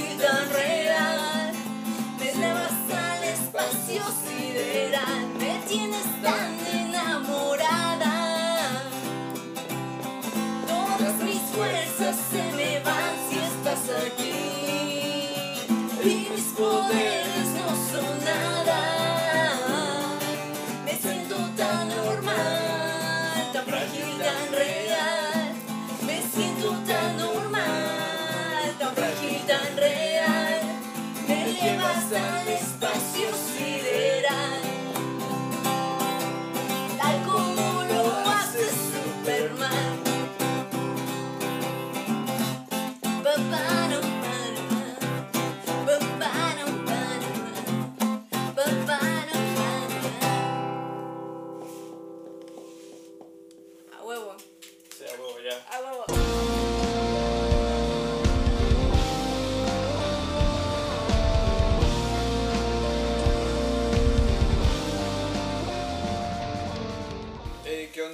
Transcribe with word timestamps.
normal, 0.00 0.18
tan 0.18 0.48
frágil, 0.48 0.75
the 32.16 32.65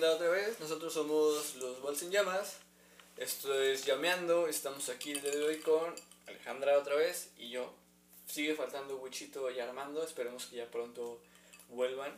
Eh, 0.02 0.04
¿Qué 0.04 0.08
onda 0.08 0.16
otra 0.16 0.30
vez? 0.30 0.58
Nosotros 0.58 0.92
somos 0.92 1.54
los 1.56 1.80
Balls 1.80 2.02
en 2.02 2.10
Llamas. 2.10 2.56
Esto 3.16 3.54
es 3.62 3.84
Llameando. 3.84 4.48
Estamos 4.48 4.88
aquí 4.88 5.12
el 5.12 5.22
día 5.22 5.30
de 5.30 5.44
hoy 5.44 5.58
con 5.58 5.94
Alejandra 6.26 6.76
otra 6.76 6.96
vez 6.96 7.30
y 7.38 7.50
yo. 7.50 7.72
Sigue 8.26 8.56
faltando 8.56 8.96
Wichito 8.96 9.48
y 9.48 9.60
Armando. 9.60 10.02
Esperemos 10.02 10.46
que 10.46 10.56
ya 10.56 10.66
pronto 10.68 11.20
vuelvan. 11.68 12.12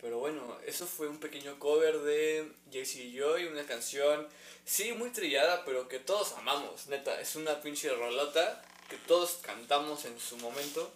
Pero 0.00 0.18
bueno, 0.18 0.56
eso 0.64 0.86
fue 0.86 1.08
un 1.08 1.20
pequeño 1.20 1.58
cover 1.58 1.98
de 1.98 2.50
Jesse 2.72 3.12
Joy, 3.12 3.44
una 3.44 3.66
canción, 3.66 4.26
sí, 4.64 4.92
muy 4.92 5.10
trillada, 5.10 5.62
pero 5.66 5.88
que 5.88 5.98
todos 5.98 6.32
amamos, 6.32 6.86
neta. 6.86 7.20
Es 7.20 7.36
una 7.36 7.60
pinche 7.60 7.92
rolota 7.92 8.64
que 8.88 8.96
todos 8.96 9.40
cantamos 9.42 10.06
en 10.06 10.18
su 10.18 10.38
momento. 10.38 10.90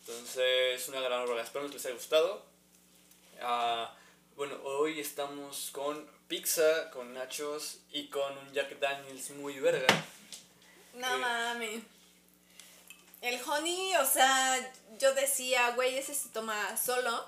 Entonces, 0.00 0.82
es 0.82 0.88
una 0.88 1.00
gran 1.00 1.24
rola. 1.28 1.42
Espero 1.42 1.68
que 1.68 1.74
les 1.74 1.86
haya 1.86 1.94
gustado. 1.94 2.44
Ah, 3.40 3.96
bueno, 4.36 4.56
hoy 4.64 5.00
estamos 5.00 5.70
con 5.72 6.08
pizza, 6.28 6.90
con 6.90 7.12
nachos 7.12 7.78
y 7.92 8.08
con 8.08 8.36
un 8.38 8.52
Jack 8.52 8.78
Daniels 8.78 9.30
muy 9.30 9.58
verga. 9.60 9.86
No 10.94 11.08
¿Qué? 11.08 11.16
mames. 11.16 11.82
El 13.20 13.40
honey, 13.46 13.94
o 13.96 14.06
sea, 14.06 14.72
yo 14.98 15.14
decía, 15.14 15.70
güey, 15.72 15.96
ese 15.96 16.14
se 16.14 16.28
toma 16.30 16.76
solo. 16.76 17.24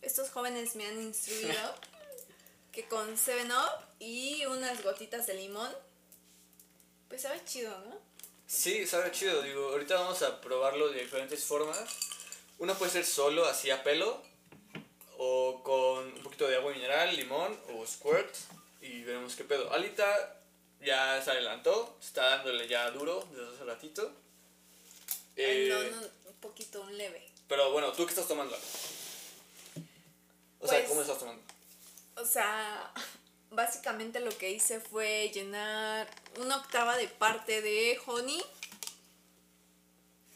Estos 0.00 0.30
jóvenes 0.30 0.76
me 0.76 0.86
han 0.86 1.02
instruido 1.02 1.52
que 2.72 2.86
con 2.86 3.16
7-Up 3.16 3.84
y 3.98 4.46
unas 4.46 4.82
gotitas 4.82 5.26
de 5.26 5.34
limón, 5.34 5.70
pues 7.08 7.22
sabe 7.22 7.42
chido, 7.44 7.76
¿no? 7.86 7.98
Sí, 8.46 8.86
sabe 8.86 9.10
chido, 9.10 9.42
digo, 9.42 9.70
ahorita 9.70 9.96
vamos 9.96 10.22
a 10.22 10.40
probarlo 10.40 10.88
de 10.90 11.00
diferentes 11.00 11.44
formas. 11.44 11.78
Una 12.58 12.74
puede 12.74 12.92
ser 12.92 13.04
solo, 13.04 13.44
así 13.44 13.70
a 13.70 13.82
pelo, 13.82 14.22
o 15.18 15.62
con 15.62 16.06
un 16.12 16.22
poquito 16.22 16.46
de 16.46 16.56
agua 16.56 16.72
mineral, 16.72 17.16
limón 17.16 17.58
o 17.74 17.86
squirt, 17.86 18.34
y 18.80 19.02
veremos 19.02 19.34
qué 19.34 19.44
pedo. 19.44 19.72
Alita 19.72 20.40
ya 20.80 21.20
se 21.22 21.30
adelantó, 21.30 21.96
está 22.00 22.22
dándole 22.36 22.68
ya 22.68 22.90
duro 22.90 23.26
desde 23.32 23.54
hace 23.54 23.64
ratito. 23.64 24.12
Ay, 25.36 25.44
Eh, 25.68 25.68
no, 25.90 26.00
no, 26.00 26.06
un 26.26 26.34
poquito, 26.40 26.80
un 26.82 26.96
leve. 26.96 27.26
Pero 27.48 27.70
bueno, 27.72 27.92
¿tú 27.92 28.04
qué 28.04 28.10
estás 28.10 28.28
tomando? 28.28 28.54
O 30.60 30.66
sea, 30.68 30.78
Pues- 30.78 30.88
¿cómo 30.88 31.00
estás 31.02 31.18
tomando? 31.18 31.42
O 32.16 32.24
sea, 32.24 32.92
básicamente 33.50 34.20
lo 34.20 34.36
que 34.36 34.50
hice 34.50 34.80
fue 34.80 35.30
llenar 35.32 36.08
una 36.38 36.56
octava 36.58 36.96
de 36.96 37.08
parte 37.08 37.62
de 37.62 37.98
honey 38.06 38.42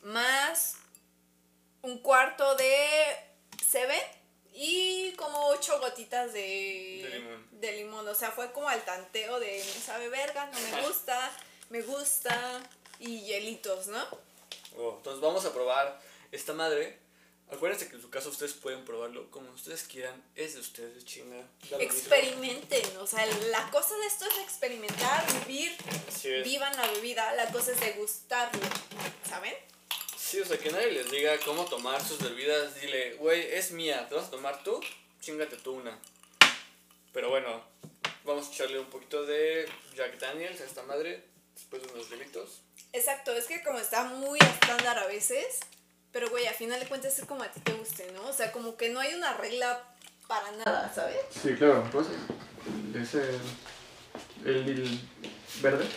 más 0.03 0.77
un 1.83 1.99
cuarto 1.99 2.55
de 2.57 3.17
seven 3.67 4.01
y 4.55 5.13
como 5.13 5.49
ocho 5.49 5.79
gotitas 5.81 6.33
de, 6.33 7.01
De 7.03 7.19
limón. 7.19 7.47
de 7.53 7.73
limón. 7.73 8.09
O 8.09 8.15
sea, 8.15 8.31
fue 8.31 8.51
como 8.53 8.69
al 8.69 8.85
tanteo 8.85 9.39
de 9.41 9.63
me 9.65 9.81
sabe 9.81 10.09
verga, 10.09 10.47
no 10.47 10.59
me 10.77 10.87
gusta, 10.87 11.31
me 11.71 11.83
gusta 11.83 12.61
y 12.99 13.21
hielitos, 13.23 13.87
¿no? 13.87 14.05
Oh, 14.77 14.95
entonces 14.97 15.21
vamos 15.21 15.45
a 15.45 15.53
probar 15.53 16.01
esta 16.33 16.53
madre. 16.53 16.99
Acuérdense 17.53 17.89
que 17.89 17.97
en 17.97 18.03
su 18.03 18.11
caso 18.11 18.29
ustedes 18.29 18.53
pueden 18.53 18.85
probarlo 18.85 19.29
como 19.33 19.51
ustedes 19.51 19.83
quieran. 19.83 20.23
Es 20.37 20.55
de 20.55 20.61
ustedes, 20.61 21.05
chinga. 21.05 21.45
Experimenten, 21.81 22.97
o 22.99 23.07
sea, 23.09 23.27
la 23.27 23.69
cosa 23.71 23.97
de 23.97 24.07
esto 24.07 24.25
es 24.27 24.39
experimentar, 24.39 25.25
vivir, 25.47 25.77
vivan 26.45 26.77
la 26.77 26.87
bebida, 26.93 27.33
la 27.35 27.51
cosa 27.51 27.73
es 27.73 27.81
degustarlo, 27.81 28.61
¿saben? 29.29 29.55
Sí, 30.31 30.39
o 30.39 30.45
sea, 30.45 30.59
que 30.59 30.71
nadie 30.71 30.93
les 30.93 31.11
diga 31.11 31.37
cómo 31.45 31.65
tomar 31.65 32.01
sus 32.01 32.21
bebidas. 32.21 32.81
Dile, 32.81 33.15
güey, 33.15 33.53
es 33.53 33.73
mía, 33.73 34.07
¿te 34.09 34.15
vas 34.15 34.29
a 34.29 34.31
tomar 34.31 34.63
tú? 34.63 34.81
Chingate 35.21 35.57
tú 35.57 35.73
una. 35.73 35.99
Pero 37.13 37.31
bueno, 37.31 37.61
vamos 38.25 38.47
a 38.47 38.53
echarle 38.53 38.79
un 38.79 38.87
poquito 38.87 39.27
de 39.27 39.69
Jack 39.97 40.21
Daniels 40.21 40.61
a 40.61 40.65
esta 40.67 40.85
madre. 40.85 41.25
después 41.57 41.83
de 41.83 41.93
unos 41.93 42.09
delitos. 42.11 42.63
Exacto, 42.93 43.33
es 43.33 43.47
que 43.47 43.61
como 43.65 43.81
está 43.81 44.05
muy 44.05 44.39
estándar 44.39 45.01
a 45.01 45.09
veces, 45.09 45.59
pero 46.13 46.31
güey, 46.31 46.47
a 46.47 46.55
final 46.55 46.79
de 46.79 46.87
cuentas 46.87 47.19
es 47.19 47.25
como 47.25 47.43
a 47.43 47.51
ti 47.51 47.59
te 47.59 47.73
guste, 47.73 48.13
¿no? 48.13 48.29
O 48.29 48.33
sea, 48.33 48.53
como 48.53 48.77
que 48.77 48.89
no 48.89 49.01
hay 49.01 49.13
una 49.15 49.37
regla 49.37 49.83
para 50.29 50.53
nada, 50.53 50.93
¿sabes? 50.95 51.23
Sí, 51.43 51.57
claro, 51.57 51.89
pues 51.91 52.07
es 52.95 53.15
el, 53.15 53.41
el 54.47 55.01
verde. 55.61 55.89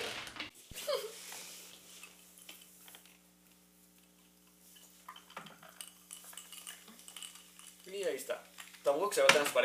y 8.04 8.04
ahí 8.04 8.16
está. 8.16 8.44
Tampoco 8.84 9.14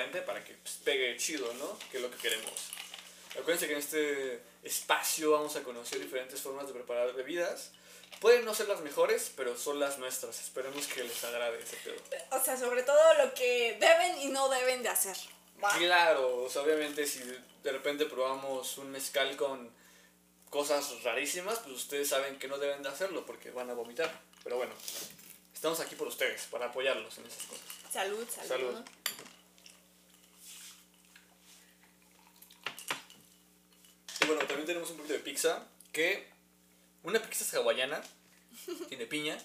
transparente 0.08 0.22
para 0.22 0.44
que 0.44 0.54
pues, 0.54 0.78
pegue 0.84 1.16
chido, 1.16 1.52
¿no? 1.54 1.78
Que 1.90 1.98
es 1.98 2.02
lo 2.02 2.10
que 2.10 2.16
queremos. 2.18 2.70
Acuérdense 3.38 3.66
que 3.66 3.72
en 3.74 3.78
este 3.78 4.42
espacio 4.62 5.32
vamos 5.32 5.54
a 5.56 5.62
conocer 5.62 6.00
diferentes 6.00 6.40
formas 6.40 6.66
de 6.66 6.72
preparar 6.72 7.12
bebidas. 7.14 7.72
Pueden 8.20 8.44
no 8.44 8.54
ser 8.54 8.68
las 8.68 8.80
mejores, 8.80 9.30
pero 9.36 9.56
son 9.56 9.78
las 9.78 9.98
nuestras. 9.98 10.40
Esperemos 10.40 10.86
que 10.86 11.04
les 11.04 11.22
agrade 11.24 11.62
ese 11.62 11.76
pedo. 11.76 12.02
O 12.32 12.42
sea, 12.42 12.56
sobre 12.56 12.82
todo 12.82 13.14
lo 13.24 13.32
que 13.34 13.76
deben 13.78 14.20
y 14.22 14.28
no 14.28 14.48
deben 14.48 14.82
de 14.82 14.88
hacer. 14.88 15.16
¿va? 15.62 15.70
Claro, 15.76 16.42
o 16.42 16.50
sea, 16.50 16.62
obviamente 16.62 17.06
si 17.06 17.20
de 17.20 17.72
repente 17.72 18.06
probamos 18.06 18.78
un 18.78 18.90
mezcal 18.90 19.36
con 19.36 19.70
cosas 20.50 21.02
rarísimas, 21.04 21.58
pues 21.60 21.76
ustedes 21.76 22.08
saben 22.08 22.38
que 22.38 22.48
no 22.48 22.58
deben 22.58 22.82
de 22.82 22.88
hacerlo 22.88 23.24
porque 23.24 23.50
van 23.50 23.70
a 23.70 23.74
vomitar. 23.74 24.20
Pero 24.42 24.56
bueno, 24.56 24.72
estamos 25.54 25.78
aquí 25.80 25.94
por 25.94 26.08
ustedes, 26.08 26.46
para 26.50 26.66
apoyarlos 26.66 27.18
en 27.18 27.26
esas 27.26 27.44
cosas. 27.44 27.64
Salud, 27.92 28.26
salud. 28.28 28.48
Salud. 28.48 28.84
Y 34.20 34.26
bueno, 34.26 34.40
también 34.46 34.66
tenemos 34.66 34.90
un 34.90 34.96
poquito 34.96 35.14
de 35.14 35.20
pizza, 35.20 35.66
que 35.92 36.26
una 37.02 37.20
pizza 37.20 37.44
es 37.44 37.54
hawaiana, 37.54 38.02
tiene 38.88 39.06
piña, 39.06 39.38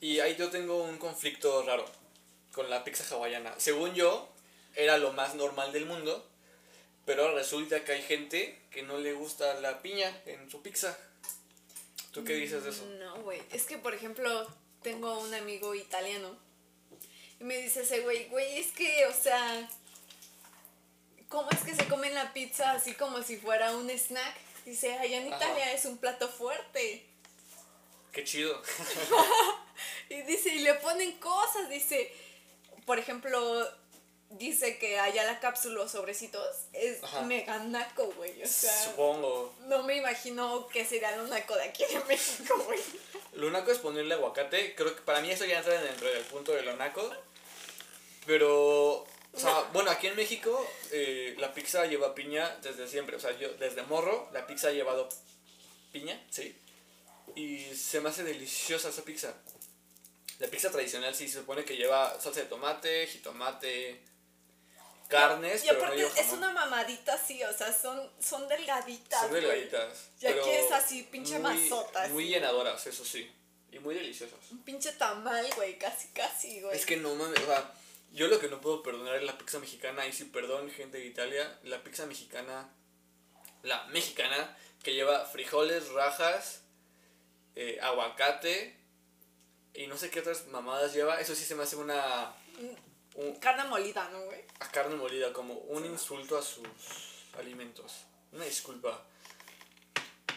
y 0.00 0.20
ahí 0.20 0.36
yo 0.36 0.50
tengo 0.50 0.82
un 0.82 0.98
conflicto 0.98 1.62
raro 1.64 1.84
con 2.52 2.70
la 2.70 2.84
pizza 2.84 3.04
hawaiana. 3.14 3.54
Según 3.58 3.94
yo, 3.94 4.28
era 4.74 4.96
lo 4.98 5.12
más 5.12 5.34
normal 5.34 5.72
del 5.72 5.86
mundo, 5.86 6.26
pero 7.04 7.22
ahora 7.22 7.34
resulta 7.34 7.84
que 7.84 7.92
hay 7.92 8.02
gente 8.02 8.58
que 8.70 8.82
no 8.82 8.98
le 8.98 9.12
gusta 9.12 9.60
la 9.60 9.82
piña 9.82 10.14
en 10.26 10.50
su 10.50 10.62
pizza. 10.62 10.96
¿Tú 12.12 12.24
qué 12.24 12.34
dices 12.34 12.64
de 12.64 12.70
eso? 12.70 12.86
No, 12.98 13.22
güey. 13.22 13.40
Es 13.52 13.64
que, 13.64 13.78
por 13.78 13.94
ejemplo, 13.94 14.46
tengo 14.82 15.18
un 15.20 15.34
amigo 15.34 15.74
italiano. 15.74 16.36
Y 17.40 17.44
me 17.44 17.56
dice 17.58 17.82
ese 17.82 18.00
güey, 18.00 18.28
güey, 18.28 18.58
es 18.58 18.72
que, 18.72 19.06
o 19.06 19.12
sea, 19.12 19.68
¿cómo 21.38 21.50
es 21.52 21.60
que 21.60 21.72
se 21.76 21.86
comen 21.88 22.14
la 22.14 22.32
pizza 22.32 22.72
así 22.72 22.94
como 22.94 23.22
si 23.22 23.36
fuera 23.36 23.70
un 23.76 23.88
snack? 23.88 24.34
Dice, 24.64 24.92
allá 24.98 25.18
en 25.18 25.32
Ajá. 25.32 25.36
Italia 25.44 25.72
es 25.72 25.84
un 25.84 25.96
plato 25.98 26.28
fuerte. 26.28 27.06
Qué 28.12 28.24
chido. 28.24 28.60
Y 30.10 30.22
dice, 30.22 30.48
y 30.48 30.58
le 30.60 30.74
ponen 30.74 31.12
cosas, 31.20 31.68
dice, 31.68 32.12
por 32.86 32.98
ejemplo, 32.98 33.68
dice 34.30 34.76
que 34.78 34.98
allá 34.98 35.22
la 35.24 35.38
cápsula 35.38 35.82
o 35.82 35.88
sobrecitos 35.88 36.44
es 36.72 37.04
Ajá. 37.04 37.22
mega 37.22 37.58
naco, 37.58 38.06
güey. 38.16 38.42
O 38.42 38.48
sea, 38.48 38.72
Supongo. 38.86 39.54
no 39.66 39.84
me 39.84 39.96
imagino 39.96 40.66
que 40.66 40.84
sería 40.84 41.14
lo 41.16 41.28
naco 41.28 41.54
de 41.54 41.62
aquí 41.64 41.84
de 41.84 42.00
México, 42.08 42.58
güey. 42.66 42.80
Lo 43.34 43.50
naco 43.50 43.70
es 43.70 43.78
ponerle 43.78 44.14
aguacate. 44.14 44.74
Creo 44.74 44.96
que 44.96 45.02
para 45.02 45.20
mí 45.20 45.30
eso 45.30 45.44
ya 45.44 45.58
entra 45.58 45.80
dentro 45.80 46.08
del 46.08 46.24
punto 46.24 46.52
de 46.52 46.62
lo 46.62 46.74
naco. 46.74 47.08
Pero, 48.26 49.06
o 49.32 49.38
sea, 49.40 49.62
bueno, 49.72 49.90
aquí 49.90 50.06
en 50.06 50.16
México 50.16 50.66
eh, 50.90 51.34
la 51.38 51.52
pizza 51.52 51.86
lleva 51.86 52.14
piña 52.14 52.56
desde 52.62 52.88
siempre. 52.88 53.16
O 53.16 53.20
sea, 53.20 53.36
yo 53.38 53.52
desde 53.54 53.82
morro 53.82 54.28
la 54.32 54.46
pizza 54.46 54.68
ha 54.68 54.72
llevado 54.72 55.08
piña, 55.92 56.20
¿sí? 56.30 56.56
Y 57.34 57.64
se 57.74 58.00
me 58.00 58.08
hace 58.08 58.24
deliciosa 58.24 58.88
esa 58.88 59.02
pizza. 59.04 59.34
La 60.38 60.48
pizza 60.48 60.70
tradicional 60.70 61.14
sí 61.14 61.28
se 61.28 61.38
supone 61.40 61.64
que 61.64 61.76
lleva 61.76 62.18
salsa 62.20 62.40
de 62.40 62.46
tomate, 62.46 63.06
jitomate, 63.06 64.00
carnes, 65.08 65.64
Y 65.64 65.68
pero 65.68 65.80
no 65.80 65.84
aparte 65.86 66.20
es 66.20 66.32
una 66.32 66.52
mamadita 66.52 67.14
así, 67.14 67.42
o 67.42 67.52
sea, 67.52 67.72
son, 67.72 68.10
son 68.20 68.46
delgaditas. 68.48 69.20
Son 69.22 69.32
delgaditas. 69.32 70.10
Y 70.20 70.26
aquí 70.26 70.38
pero 70.42 70.46
es 70.46 70.72
así, 70.72 71.02
pinche 71.04 71.38
muy- 71.38 71.42
masota, 71.68 72.02
así. 72.04 72.12
Muy 72.12 72.28
llenadoras, 72.28 72.86
eso 72.86 73.04
sí. 73.04 73.30
Y 73.72 73.78
muy 73.80 73.94
deliciosas. 73.94 74.38
Un 74.50 74.62
pinche 74.62 74.92
tamal, 74.92 75.46
güey, 75.56 75.78
casi, 75.78 76.08
casi, 76.08 76.60
güey. 76.60 76.76
Es 76.76 76.86
que 76.86 76.96
no 76.96 77.14
mames, 77.14 77.40
o 77.40 77.46
sea, 77.46 77.70
yo 78.12 78.28
lo 78.28 78.38
que 78.40 78.48
no 78.48 78.60
puedo 78.60 78.82
perdonar 78.82 79.16
es 79.16 79.22
la 79.24 79.36
pizza 79.38 79.58
mexicana, 79.58 80.06
y 80.06 80.12
sí, 80.12 80.24
perdón, 80.24 80.70
gente 80.70 80.98
de 80.98 81.06
Italia, 81.06 81.58
la 81.64 81.82
pizza 81.82 82.06
mexicana, 82.06 82.68
la 83.62 83.84
mexicana, 83.86 84.56
que 84.82 84.94
lleva 84.94 85.24
frijoles, 85.26 85.88
rajas, 85.90 86.62
eh, 87.56 87.78
aguacate, 87.82 88.76
y 89.74 89.86
no 89.86 89.96
sé 89.96 90.10
qué 90.10 90.20
otras 90.20 90.46
mamadas 90.48 90.94
lleva, 90.94 91.20
eso 91.20 91.34
sí 91.34 91.44
se 91.44 91.54
me 91.54 91.62
hace 91.64 91.76
una, 91.76 92.32
un- 93.14 93.34
Carne 93.36 93.64
molida, 93.64 94.08
¿no, 94.10 94.22
güey? 94.24 94.42
a 94.60 94.70
carne 94.70 94.94
molida, 94.96 95.32
como 95.32 95.54
un 95.54 95.84
insulto 95.84 96.38
a 96.38 96.42
sus 96.42 96.66
alimentos. 97.38 98.04
Una 98.32 98.44
disculpa. 98.44 99.04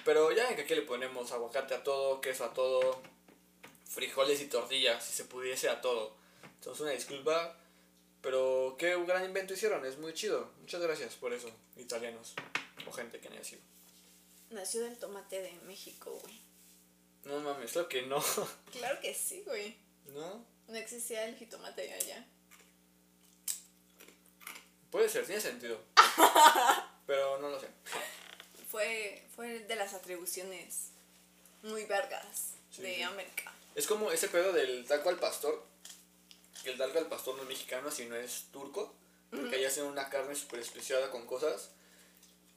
Pero 0.04 0.32
ya 0.32 0.56
que 0.56 0.63
aquí 0.63 0.74
le 0.75 0.82
ponemos 0.82 1.32
aguacate 1.32 1.75
a 1.75 1.84
todo, 1.84 2.22
queso 2.22 2.44
a 2.46 2.54
todo, 2.54 3.01
frijoles 3.88 4.42
y 4.42 4.48
tortillas, 4.48 5.04
si 5.06 5.13
se 5.13 5.25
pudiese 5.25 5.70
a 5.70 5.80
todo. 5.82 6.16
Entonces 6.56 6.82
una 6.82 6.92
disculpa, 6.92 7.56
pero 8.22 8.75
qué 8.78 8.96
gran 9.06 9.25
invento 9.25 9.54
hicieron, 9.54 9.86
es 9.86 9.98
muy 9.98 10.13
chido. 10.13 10.51
Muchas 10.62 10.82
gracias 10.82 11.16
por 11.16 11.34
eso, 11.34 11.50
italianos 11.78 12.34
o 12.88 12.92
gente 12.92 13.20
que 13.20 13.28
haya 13.28 13.44
sido. 13.44 13.62
Nació 14.50 14.82
del 14.84 14.98
tomate 14.98 15.42
de 15.42 15.51
México, 15.66 16.12
güey. 16.24 16.40
No 17.24 17.40
mames, 17.40 17.75
lo 17.75 17.88
que 17.88 18.01
no. 18.04 18.24
Claro 18.72 19.00
que 19.01 19.13
sí, 19.13 19.44
güey. 19.46 19.78
¿No? 20.08 20.44
No 20.68 20.75
existía 20.75 21.25
el 21.25 21.36
jitomate 21.36 21.82
de 21.84 21.94
allá. 21.94 22.25
Puede 24.90 25.08
ser, 25.10 25.25
tiene 25.25 25.42
sentido. 25.42 25.80
Pero 27.08 27.40
no 27.40 27.50
lo 27.50 27.60
sé. 27.60 27.68
Fue, 28.70 29.25
fue 29.36 29.60
de 29.60 29.75
las 29.75 29.94
atribuciones 29.94 30.90
muy 31.63 31.86
vergas 31.86 32.54
Sí, 32.72 32.82
de 32.82 32.96
sí. 32.96 33.01
América. 33.01 33.54
Es 33.75 33.88
como 33.88 34.12
ese 34.12 34.28
pedo 34.28 34.51
del 34.54 34.86
taco 34.86 35.10
al 35.10 35.20
pastor. 35.20 35.63
Que 36.63 36.72
el 36.72 36.77
taco 36.77 37.00
al 37.00 37.08
pastor 37.08 37.36
no 37.36 37.44
es 37.44 37.50
mexicano, 37.50 37.91
sino 37.91 38.15
es 38.15 38.46
turco. 38.51 38.94
Porque 39.30 39.56
allá 39.56 39.70
hacen 39.70 39.86
una 39.86 40.10
carne 40.10 40.36
súper 40.36 40.60
especiada 40.60 41.10
con 41.10 41.25
cosas. 41.25 41.70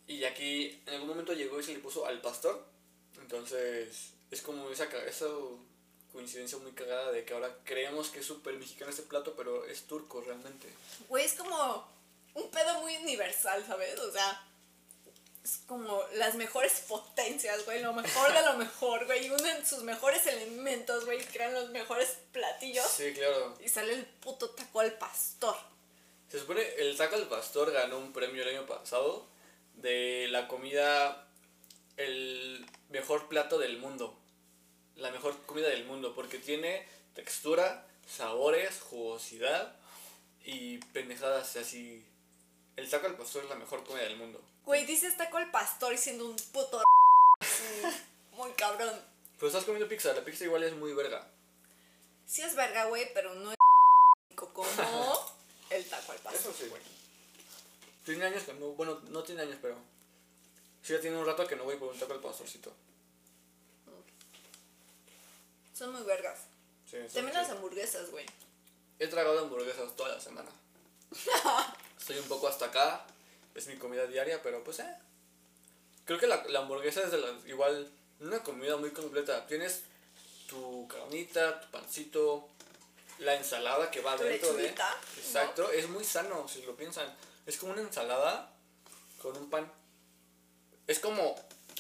Y 0.07 0.25
aquí 0.25 0.83
en 0.87 0.95
algún 0.95 1.09
momento 1.09 1.33
llegó 1.33 1.61
y 1.61 1.63
se 1.63 1.73
le 1.73 1.79
puso 1.79 2.07
al 2.07 2.21
pastor. 2.21 2.67
Entonces 3.21 4.13
es 4.31 4.43
como 4.43 4.69
esa, 4.71 4.85
esa 5.07 5.27
coincidencia 6.13 6.59
muy 6.59 6.73
cagada 6.73 7.13
de 7.13 7.25
que 7.25 7.35
ahora 7.35 7.57
creemos 7.65 8.09
que 8.09 8.21
es 8.21 8.27
súper 8.27 8.55
mexicano 8.55 8.91
este 8.91 9.03
plato, 9.03 9.35
pero 9.37 9.65
es 9.67 9.83
turco 9.83 10.21
realmente. 10.21 10.69
Güey, 11.09 11.25
es 11.25 11.35
como 11.35 11.89
un 12.35 12.51
pedo 12.51 12.81
muy 12.81 12.97
universal, 12.97 13.65
¿sabes? 13.67 13.99
O 14.01 14.13
sea, 14.13 14.47
es 15.45 15.61
como 15.67 16.03
las 16.15 16.35
mejores 16.37 16.85
potencias, 16.89 17.65
güey, 17.67 17.83
lo 17.83 17.93
mejor 17.93 18.33
de 18.33 18.43
lo 18.43 18.55
mejor, 18.59 19.05
güey. 19.05 19.27
Y 19.27 19.31
unen 19.31 19.65
sus 19.67 19.83
mejores 19.83 20.27
elementos, 20.27 21.05
güey, 21.05 21.21
y 21.21 21.25
crean 21.25 21.53
los 21.53 21.69
mejores 21.71 22.17
platillos. 22.33 22.87
Sí, 22.87 23.13
claro. 23.13 23.55
Y 23.63 23.69
sale 23.69 23.93
el 23.93 24.07
puto 24.07 24.51
taco 24.51 24.81
al 24.81 24.95
pastor. 24.95 25.55
Se 26.31 26.41
supone 26.41 26.63
el 26.79 26.97
taco 26.97 27.17
al 27.17 27.29
pastor 27.29 27.71
ganó 27.73 27.99
un 27.99 28.13
premio 28.13 28.43
el 28.43 28.57
año 28.57 28.67
pasado 28.67 29.27
de 29.75 30.29
la 30.31 30.49
comida, 30.49 31.29
el 31.99 32.67
mejor 32.89 33.29
plato 33.29 33.59
del 33.59 33.79
mundo. 33.79 34.19
La 34.97 35.11
mejor 35.11 35.41
comida 35.45 35.69
del 35.69 35.85
mundo 35.85 36.15
porque 36.15 36.39
tiene 36.39 36.89
textura, 37.15 37.87
sabores, 38.07 38.81
jugosidad 38.81 39.77
y 40.43 40.79
pendejadas 40.79 41.57
así. 41.57 42.07
El 42.77 42.91
taco 42.91 43.07
al 43.07 43.17
pastor 43.17 43.45
es 43.45 43.51
la 43.51 43.57
mejor 43.57 43.85
comida 43.85 44.03
del 44.03 44.17
mundo. 44.17 44.41
Güey, 44.65 44.85
dices 44.85 45.17
taco 45.17 45.37
al 45.37 45.51
pastor 45.51 45.93
y 45.93 45.99
siendo 45.99 46.27
un 46.27 46.37
puto 46.53 46.83
muy 48.33 48.51
cabrón. 48.53 49.01
Pero 49.37 49.47
estás 49.47 49.65
comiendo 49.65 49.89
pizza, 49.89 50.13
la 50.13 50.25
pizza 50.25 50.45
igual 50.45 50.65
es 50.65 50.75
muy 50.75 50.93
verga. 50.93 51.27
Sí 52.27 52.43
es 52.43 52.55
verga, 52.57 52.87
güey, 52.87 53.13
pero 53.15 53.35
no 53.35 53.53
es 53.53 53.57
como 54.35 54.67
el 55.71 55.85
taco 55.89 56.13
al 56.13 56.19
pastor. 56.19 56.41
Eso 56.41 56.53
sí, 56.53 56.69
güey. 56.69 56.83
Tiene 58.05 58.25
años 58.25 58.43
que 58.43 58.55
no, 58.55 58.69
bueno, 58.71 59.01
no 59.09 59.23
tiene 59.23 59.43
años, 59.43 59.59
pero 59.63 59.77
sí 60.83 60.93
ya 60.93 61.01
tiene 61.01 61.17
un 61.17 61.27
rato 61.27 61.47
que 61.47 61.57
no 61.57 61.65
voy 61.65 61.77
por 61.77 61.93
un 61.93 61.99
taco 61.99 62.13
al 62.13 62.21
pastorcito. 62.21 62.73
Son 65.75 65.93
muy 65.93 66.03
vergas. 66.03 66.41
Sí, 66.89 66.99
También 67.13 67.35
las 67.35 67.51
hamburguesas, 67.51 68.11
güey. 68.11 68.27
He 68.99 69.09
tragado 69.09 69.41
hamburguesas 69.41 69.95
toda 69.97 70.11
la 70.11 70.21
semana. 70.21 70.51
Estoy 72.05 72.19
un 72.19 72.29
poco 72.29 72.49
hasta 72.49 72.67
acá. 72.67 73.03
Es 73.55 73.67
mi 73.67 73.77
comida 73.77 74.07
diaria, 74.07 74.43
pero 74.43 74.63
pues 74.63 74.79
eh. 74.81 74.95
Creo 76.05 76.19
que 76.19 76.27
la, 76.27 76.45
la 76.49 76.59
hamburguesa 76.59 77.03
es 77.03 77.11
de 77.13 77.19
igual 77.47 77.91
una 78.21 78.43
comida 78.43 78.77
muy 78.77 78.91
completa. 78.91 79.47
Tienes 79.47 79.85
tu 80.47 80.87
carnita, 80.87 81.63
tu 81.63 81.71
pancito, 81.71 82.47
la 83.21 83.35
ensalada 83.37 83.91
que 83.91 84.03
va 84.03 84.19
dentro 84.19 84.53
de. 84.53 84.67
Exacto, 85.17 85.73
es 85.73 85.89
muy 85.89 86.05
sano 86.05 86.47
si 86.47 86.61
lo 86.61 86.77
piensan. 86.77 87.11
Es 87.47 87.57
como 87.57 87.73
una 87.73 87.81
ensalada 87.81 88.53
con 89.23 89.35
un 89.39 89.49
pan. 89.49 89.73
Es 90.87 90.99
como. 90.99 91.35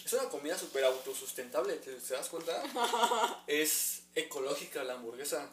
Es 0.07 0.12
una 0.14 0.31
comida 0.31 0.57
súper 0.57 0.85
autosustentable, 0.85 1.75
¿te, 1.75 1.93
¿te 1.97 2.14
das 2.14 2.31
cuenta? 2.31 2.62
es 3.47 4.04
ecológica 4.14 4.85
la 4.85 4.95
hamburguesa. 4.95 5.50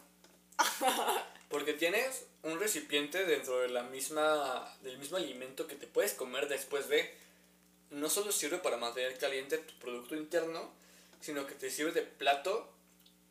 Porque 1.52 1.74
tienes 1.74 2.26
un 2.44 2.60
recipiente 2.60 3.26
dentro 3.26 3.60
de 3.60 3.68
la 3.70 3.84
misma, 3.84 4.74
del 4.82 4.98
mismo 4.98 5.18
alimento 5.18 5.68
que 5.68 5.76
te 5.76 5.86
puedes 5.86 6.14
comer 6.14 6.48
después 6.48 6.88
de. 6.88 7.14
No 7.90 8.10
solo 8.10 8.32
sirve 8.32 8.58
para 8.58 8.78
mantener 8.78 9.18
caliente 9.18 9.58
tu 9.58 9.78
producto 9.80 10.16
interno, 10.16 10.72
sino 11.20 11.46
que 11.46 11.56
te 11.56 11.70
sirve 11.70 11.92
de 11.92 12.04
plato 12.04 12.74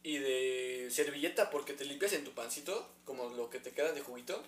y 0.03 0.19
de 0.19 0.89
servilleta 0.91 1.51
porque 1.51 1.73
te 1.73 1.87
limpias 1.87 2.13
en 2.13 2.25
tu 2.25 2.33
pancito, 2.33 2.91
como 3.07 3.31
lo 3.31 3.49
que 3.49 3.59
te 3.59 3.73
queda 3.73 3.93
de 3.93 4.03
juguito, 4.03 4.43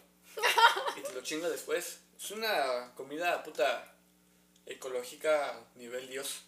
y 0.97 1.01
te 1.01 1.13
lo 1.15 1.23
chingas 1.23 1.51
después. 1.51 2.01
Es 2.17 2.31
una 2.31 2.93
comida 2.95 3.43
puta 3.43 3.95
ecológica 4.67 5.65
nivel 5.77 6.09
Dios. 6.09 6.43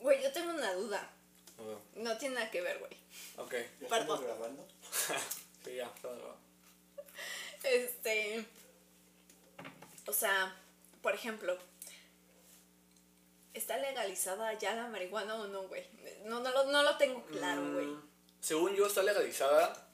Güey, 0.00 0.22
yo 0.22 0.30
tengo 0.30 0.50
una 0.50 0.72
duda. 0.74 1.10
No 1.96 2.16
tiene 2.18 2.36
nada 2.36 2.50
que 2.50 2.60
ver, 2.60 2.78
güey. 2.78 2.92
Ok, 3.36 3.52
¿Ya 3.80 3.88
Perdón. 3.88 4.00
estamos 4.00 4.20
grabando? 4.22 4.68
sí, 5.64 5.74
ya. 5.76 5.88
todo. 6.02 6.36
Este. 7.62 8.44
O 10.06 10.12
sea, 10.12 10.56
por 11.02 11.14
ejemplo, 11.14 11.56
¿está 13.54 13.76
legalizada 13.78 14.52
ya 14.54 14.74
la 14.74 14.86
marihuana 14.88 15.34
o 15.34 15.46
no, 15.48 15.62
güey? 15.62 15.84
No, 16.24 16.40
no, 16.40 16.50
lo, 16.50 16.64
no 16.64 16.82
lo 16.82 16.96
tengo 16.96 17.24
claro, 17.26 17.72
güey. 17.72 17.86
Mm, 17.86 18.02
según 18.40 18.74
yo 18.74 18.86
está 18.86 19.02
legalizada. 19.02 19.84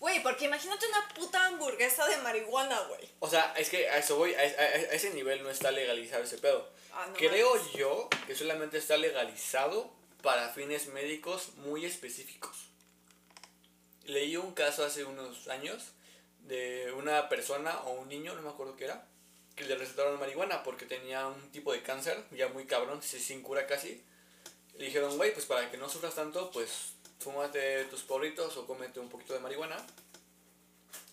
Güey, 0.00 0.22
porque 0.22 0.44
imagínate 0.44 0.86
una 0.86 1.08
puta 1.14 1.44
hamburguesa 1.46 2.06
de 2.06 2.18
marihuana, 2.18 2.78
güey. 2.82 3.10
O 3.18 3.28
sea, 3.28 3.52
es 3.56 3.68
que 3.68 3.88
a 3.90 3.98
eso 3.98 4.16
voy, 4.16 4.32
a, 4.34 4.38
a- 4.38 4.42
a 4.42 4.44
ese 4.94 5.10
nivel 5.10 5.42
no 5.42 5.50
está 5.50 5.72
legalizado 5.72 6.22
ese 6.22 6.38
pedo. 6.38 6.70
Ah, 6.92 7.06
no 7.08 7.14
Creo 7.14 7.72
yo 7.72 8.08
que 8.26 8.34
solamente 8.36 8.78
está 8.78 8.96
legalizado 8.96 9.92
para 10.22 10.48
fines 10.50 10.86
médicos 10.86 11.50
muy 11.56 11.84
específicos. 11.84 12.67
Leí 14.08 14.36
un 14.36 14.52
caso 14.52 14.84
hace 14.84 15.04
unos 15.04 15.48
años 15.48 15.82
de 16.46 16.92
una 16.96 17.28
persona 17.28 17.78
o 17.82 17.92
un 17.92 18.08
niño, 18.08 18.34
no 18.34 18.42
me 18.42 18.48
acuerdo 18.48 18.74
qué 18.74 18.84
era, 18.86 19.06
que 19.54 19.64
le 19.64 19.76
recetaron 19.76 20.18
marihuana 20.18 20.62
porque 20.62 20.86
tenía 20.86 21.26
un 21.26 21.50
tipo 21.52 21.72
de 21.72 21.82
cáncer 21.82 22.24
ya 22.30 22.48
muy 22.48 22.64
cabrón, 22.64 23.02
si- 23.02 23.20
sin 23.20 23.42
cura 23.42 23.66
casi. 23.66 24.02
Le 24.78 24.86
dijeron, 24.86 25.16
güey, 25.16 25.32
pues 25.34 25.44
para 25.46 25.70
que 25.70 25.76
no 25.76 25.88
sufras 25.90 26.14
tanto, 26.14 26.50
pues 26.50 26.94
fúmate 27.20 27.84
tus 27.84 28.02
porritos 28.02 28.56
o 28.56 28.66
cómete 28.66 28.98
un 28.98 29.08
poquito 29.10 29.34
de 29.34 29.40
marihuana 29.40 29.76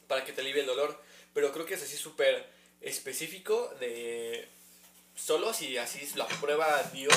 para 0.08 0.24
que 0.24 0.32
te 0.34 0.42
alivie 0.42 0.62
el 0.62 0.68
dolor. 0.68 0.98
Pero 1.34 1.52
creo 1.52 1.66
que 1.66 1.74
es 1.74 1.84
así 1.84 1.98
súper 1.98 2.48
específico 2.80 3.74
de 3.80 4.48
solo 5.16 5.54
si 5.54 5.78
así 5.78 6.08
lo 6.16 6.24
aprueba 6.24 6.82
Dios, 6.94 7.16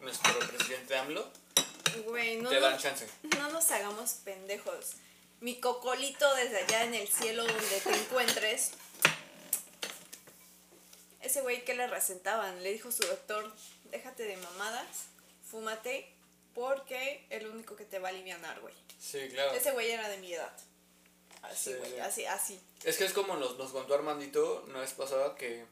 nuestro 0.00 0.38
presidente 0.40 0.96
AMLO, 0.96 1.28
Güey, 2.06 2.36
no, 2.36 2.48
te 2.50 2.60
dan 2.60 2.72
nos- 2.72 2.82
chance. 2.82 3.06
no 3.38 3.50
nos 3.50 3.70
hagamos 3.70 4.10
pendejos. 4.24 4.92
Mi 5.40 5.60
cocolito 5.60 6.32
desde 6.36 6.58
allá 6.58 6.84
en 6.84 6.94
el 6.94 7.08
cielo 7.08 7.44
donde 7.44 7.80
te 7.80 7.90
encuentres. 7.94 8.70
Ese 11.20 11.40
güey 11.40 11.64
que 11.64 11.74
le 11.74 11.86
recetaban, 11.86 12.62
le 12.62 12.72
dijo 12.72 12.92
su 12.92 13.02
doctor, 13.06 13.50
déjate 13.90 14.24
de 14.24 14.36
mamadas, 14.36 14.86
fúmate, 15.50 16.10
porque 16.54 17.26
es 17.30 17.42
lo 17.42 17.50
único 17.52 17.76
que 17.76 17.84
te 17.84 17.98
va 17.98 18.08
a 18.08 18.10
aliviar, 18.10 18.60
güey. 18.60 18.74
Sí, 19.00 19.28
claro. 19.30 19.52
Ese 19.52 19.72
güey 19.72 19.90
era 19.90 20.08
de 20.08 20.18
mi 20.18 20.32
edad. 20.34 20.52
Así, 21.42 21.70
Sí, 21.72 21.76
güey, 21.78 21.92
sí. 21.92 21.98
así, 22.00 22.24
así. 22.26 22.60
Es 22.84 22.96
que 22.96 23.04
es 23.04 23.12
como 23.12 23.36
nos, 23.36 23.56
nos 23.58 23.70
contó 23.72 23.94
Armandito 23.94 24.64
una 24.68 24.80
vez 24.80 24.92
pasada 24.92 25.34
que, 25.34 25.64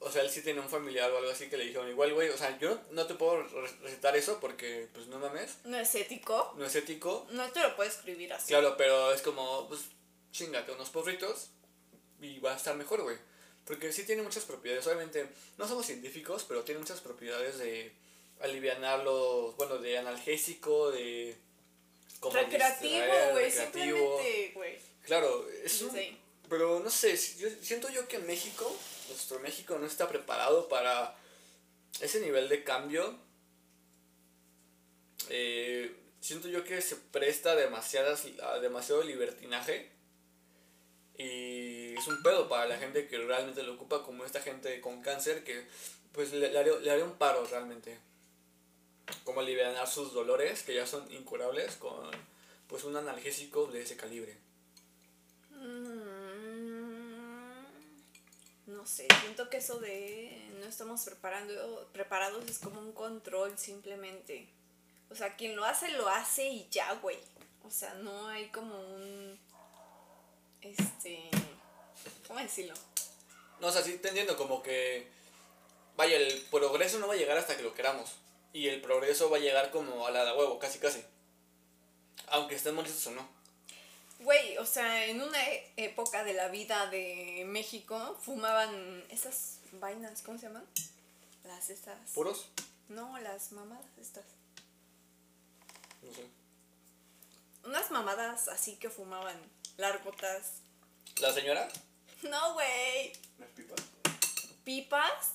o 0.00 0.10
sea, 0.12 0.22
él 0.22 0.30
sí 0.30 0.42
tenía 0.42 0.62
un 0.62 0.68
familiar 0.68 1.10
o 1.10 1.18
algo 1.18 1.30
así 1.30 1.48
que 1.48 1.56
le 1.56 1.64
dijeron, 1.64 1.88
igual, 1.88 2.14
güey, 2.14 2.28
o 2.28 2.36
sea, 2.36 2.56
yo 2.58 2.78
no 2.92 3.06
te 3.06 3.14
puedo 3.14 3.42
re- 3.42 3.68
recetar 3.82 4.16
eso 4.16 4.38
porque, 4.40 4.88
pues, 4.94 5.06
no 5.08 5.18
mames, 5.18 5.56
No 5.64 5.78
es 5.78 5.94
ético. 5.94 6.54
no 6.56 6.64
es 6.66 6.74
ético. 6.76 7.26
No 7.30 7.50
te 7.50 7.60
lo 7.60 7.74
puedo 7.76 7.88
escribir 7.90 8.32
así. 8.32 8.48
Claro, 8.48 8.76
pero 8.76 9.12
es 9.12 9.22
como, 9.22 9.66
pues, 9.68 9.80
chingate 10.30 10.72
unos 10.72 10.90
porritos 10.90 11.48
y 12.20 12.38
va 12.40 12.52
a 12.52 12.56
estar 12.56 12.76
mejor, 12.76 13.02
güey. 13.02 13.16
Porque 13.64 13.92
sí 13.92 14.04
tiene 14.04 14.22
muchas 14.22 14.44
propiedades. 14.44 14.86
Obviamente, 14.86 15.28
no 15.58 15.66
somos 15.68 15.84
científicos, 15.84 16.44
pero 16.48 16.62
tiene 16.64 16.80
muchas 16.80 17.00
propiedades 17.00 17.58
de 17.58 17.92
alivianarlos, 18.40 19.56
bueno, 19.56 19.78
de 19.78 19.98
analgésico, 19.98 20.90
de... 20.90 21.36
como 22.20 22.34
Recreativo, 22.34 23.04
güey, 23.32 23.50
simplemente, 23.50 24.52
güey. 24.54 24.78
Claro, 25.04 25.46
es 25.64 25.82
un... 25.82 26.18
Pero 26.48 26.80
no 26.80 26.88
sé, 26.90 27.14
yo 27.38 27.48
siento 27.60 27.90
yo 27.90 28.08
que 28.08 28.18
México, 28.20 28.74
nuestro 29.08 29.40
México 29.40 29.78
no 29.78 29.86
está 29.86 30.08
preparado 30.08 30.68
para 30.68 31.16
ese 32.00 32.20
nivel 32.20 32.48
de 32.48 32.64
cambio. 32.64 33.18
Eh, 35.28 35.94
siento 36.20 36.48
yo 36.48 36.64
que 36.64 36.80
se 36.80 36.96
presta 36.96 37.56
demasiadas, 37.56 38.26
a 38.42 38.58
demasiado 38.58 39.02
libertinaje. 39.02 39.90
Y 41.16 41.94
es 41.96 42.06
un 42.06 42.22
pedo 42.22 42.48
para 42.48 42.66
la 42.66 42.78
gente 42.78 43.08
que 43.08 43.18
realmente 43.18 43.62
lo 43.62 43.74
ocupa, 43.74 44.04
como 44.04 44.24
esta 44.24 44.40
gente 44.40 44.80
con 44.80 45.02
cáncer, 45.02 45.42
que 45.42 45.66
pues 46.12 46.32
le, 46.32 46.56
haría, 46.56 46.74
le 46.78 46.90
haría 46.90 47.04
un 47.04 47.18
paro 47.18 47.44
realmente. 47.46 47.98
Como 49.24 49.40
aliviar 49.40 49.86
sus 49.86 50.12
dolores, 50.12 50.62
que 50.62 50.74
ya 50.74 50.86
son 50.86 51.10
incurables, 51.12 51.76
con 51.76 52.10
pues 52.68 52.84
un 52.84 52.96
analgésico 52.96 53.66
de 53.66 53.82
ese 53.82 53.96
calibre. 53.96 54.36
No 58.68 58.86
sé, 58.86 59.08
siento 59.22 59.48
que 59.48 59.56
eso 59.56 59.78
de 59.80 60.46
no 60.60 60.66
estamos 60.66 61.02
preparando, 61.02 61.88
preparados 61.92 62.44
es 62.46 62.58
como 62.58 62.80
un 62.80 62.92
control 62.92 63.58
simplemente. 63.58 64.46
O 65.10 65.14
sea, 65.14 65.36
quien 65.36 65.56
lo 65.56 65.64
hace, 65.64 65.90
lo 65.92 66.08
hace 66.08 66.46
y 66.46 66.68
ya, 66.70 66.92
güey. 66.94 67.18
O 67.64 67.70
sea, 67.70 67.94
no 67.94 68.28
hay 68.28 68.48
como 68.50 68.78
un... 68.78 69.38
Este... 70.60 71.30
¿Cómo 72.26 72.40
decirlo? 72.40 72.74
No, 73.58 73.68
o 73.68 73.72
sea, 73.72 73.82
sí 73.82 73.96
te 73.98 74.08
entiendo, 74.08 74.36
como 74.36 74.62
que. 74.62 75.08
Vaya, 75.96 76.18
el 76.18 76.42
progreso 76.50 76.98
no 76.98 77.08
va 77.08 77.14
a 77.14 77.16
llegar 77.16 77.38
hasta 77.38 77.56
que 77.56 77.62
lo 77.62 77.74
queramos. 77.74 78.16
Y 78.52 78.68
el 78.68 78.82
progreso 78.82 79.30
va 79.30 79.38
a 79.38 79.40
llegar 79.40 79.70
como 79.70 80.06
a 80.06 80.10
la 80.10 80.24
de 80.24 80.32
huevo, 80.32 80.58
casi 80.58 80.78
casi. 80.78 81.02
Aunque 82.28 82.54
estemos 82.54 82.84
listos 82.84 83.06
o 83.08 83.10
no. 83.12 83.37
Güey, 84.20 84.58
o 84.58 84.66
sea, 84.66 85.06
en 85.06 85.20
una 85.20 85.48
e- 85.48 85.72
época 85.76 86.24
de 86.24 86.34
la 86.34 86.48
vida 86.48 86.88
de 86.90 87.44
México 87.46 88.16
fumaban 88.20 89.04
esas 89.10 89.60
vainas, 89.72 90.22
¿cómo 90.22 90.38
se 90.38 90.46
llaman? 90.46 90.66
Las 91.44 91.70
estas... 91.70 92.10
¿Puros? 92.12 92.50
No, 92.88 93.16
las 93.18 93.52
mamadas 93.52 93.86
estas. 93.98 94.24
No 96.02 96.12
sé. 96.12 96.26
Unas 97.64 97.90
mamadas 97.90 98.48
así 98.48 98.76
que 98.76 98.90
fumaban 98.90 99.38
largotas. 99.76 100.62
¿La 101.20 101.32
señora? 101.32 101.68
No, 102.22 102.54
güey. 102.54 103.12
Las 103.38 103.48
pipas. 103.50 103.80
Pipas, 104.64 105.32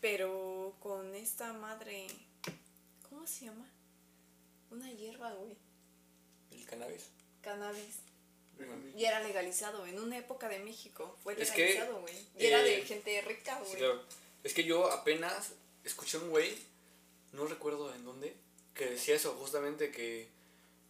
pero 0.00 0.74
con 0.80 1.14
esta 1.14 1.52
madre. 1.52 2.06
¿Cómo 3.08 3.26
se 3.26 3.46
llama? 3.46 3.68
Una 4.70 4.90
hierba, 4.90 5.32
güey. 5.34 5.56
¿El 6.50 6.64
cannabis? 6.66 7.08
Cannabis. 7.42 7.98
Y 8.96 9.04
era 9.04 9.20
legalizado 9.20 9.86
en 9.86 9.98
una 9.98 10.18
época 10.18 10.48
de 10.48 10.58
México. 10.60 11.16
Fue 11.22 11.34
Es 11.40 11.50
que, 11.50 11.66
legalizado, 11.66 12.00
güey. 12.00 12.14
Y 12.38 12.46
era 12.46 12.62
de 12.62 12.78
eh, 12.78 12.84
gente 12.84 13.20
rica, 13.22 13.58
Sí, 13.64 13.70
güey. 13.70 13.78
claro. 13.78 14.02
Es 14.44 14.54
que 14.54 14.64
yo 14.64 14.90
apenas 14.90 15.52
escuché 15.84 16.18
un 16.18 16.30
güey, 16.30 16.56
no 17.32 17.46
recuerdo 17.46 17.94
en 17.94 18.04
dónde, 18.04 18.34
que 18.74 18.86
decía 18.86 19.14
eso, 19.14 19.34
justamente 19.34 19.90
que 19.90 20.28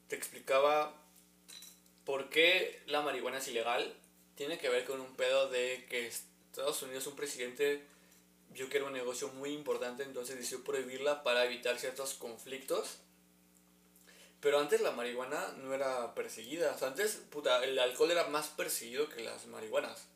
te 0.08 0.16
explicaba 0.16 0.94
por 2.04 2.28
qué 2.30 2.82
la 2.86 3.00
marihuana 3.02 3.38
es 3.38 3.48
ilegal. 3.48 3.94
Tiene 4.34 4.58
que 4.58 4.68
ver 4.68 4.84
con 4.84 5.00
un 5.00 5.14
pedo 5.14 5.48
de 5.48 5.86
que 5.88 6.08
Estados 6.08 6.82
Unidos, 6.82 7.06
un 7.06 7.16
presidente, 7.16 7.82
vio 8.50 8.68
que 8.68 8.78
era 8.78 8.86
un 8.86 8.92
negocio 8.92 9.28
muy 9.28 9.50
importante, 9.52 10.02
entonces 10.02 10.36
decidió 10.36 10.64
prohibirla 10.64 11.22
para 11.22 11.44
evitar 11.44 11.78
ciertos 11.78 12.14
conflictos. 12.14 12.98
Pero 14.42 14.58
antes 14.58 14.80
la 14.80 14.90
marihuana 14.90 15.54
no 15.58 15.72
era 15.72 16.14
perseguida. 16.14 16.72
O 16.74 16.78
sea, 16.78 16.88
antes, 16.88 17.22
puta, 17.30 17.62
el 17.64 17.78
alcohol 17.78 18.10
era 18.10 18.26
más 18.26 18.48
perseguido 18.48 19.08
que 19.08 19.22
las 19.22 19.46
marihuanas. 19.46 20.08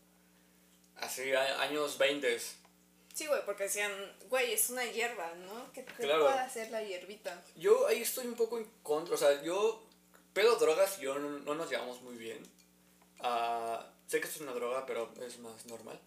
Hace 0.97 1.37
años 1.37 1.97
20. 1.97 2.39
Sí, 3.15 3.27
güey, 3.29 3.41
porque 3.47 3.63
decían, 3.65 3.93
güey, 4.29 4.53
es 4.53 4.69
una 4.69 4.85
hierba, 4.85 5.33
¿no? 5.37 5.73
¿Qué, 5.73 5.85
qué 5.85 6.03
Claro. 6.03 6.25
puede 6.25 6.41
hacer 6.41 6.71
la 6.73 6.83
hierbita? 6.83 7.41
Yo 7.55 7.87
ahí 7.87 8.03
estoy 8.03 8.27
un 8.27 8.35
poco 8.35 8.59
en 8.59 8.65
contra. 8.83 9.15
O 9.15 9.19
sea, 9.19 9.41
yo. 9.43 9.83
Pedo 10.35 10.57
drogas 10.57 10.99
y 10.99 11.03
yo 11.03 11.19
no, 11.19 11.31
no 11.31 11.55
nos 11.55 11.71
llevamos 11.71 12.03
muy 12.03 12.17
bien. 12.17 12.43
Ah, 13.21 13.87
sé 14.07 14.21
que 14.21 14.27
esto 14.27 14.41
es 14.41 14.43
una 14.43 14.53
droga, 14.53 14.85
pero 14.85 15.11
es 15.27 15.39
más 15.39 15.65
normal. 15.67 15.99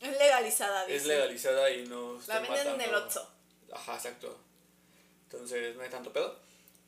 Es 0.00 0.16
legalizada, 0.16 0.86
dice. 0.86 0.96
Es 0.96 1.06
legalizada 1.06 1.70
y 1.70 1.86
no. 1.86 2.18
La 2.28 2.38
venden 2.38 2.68
en 2.68 2.80
el 2.82 2.94
Oxxo. 2.94 3.28
Ajá, 3.72 3.96
exacto. 3.96 4.38
Entonces 5.24 5.74
no 5.76 5.82
hay 5.82 5.90
tanto 5.90 6.12
pedo. 6.12 6.45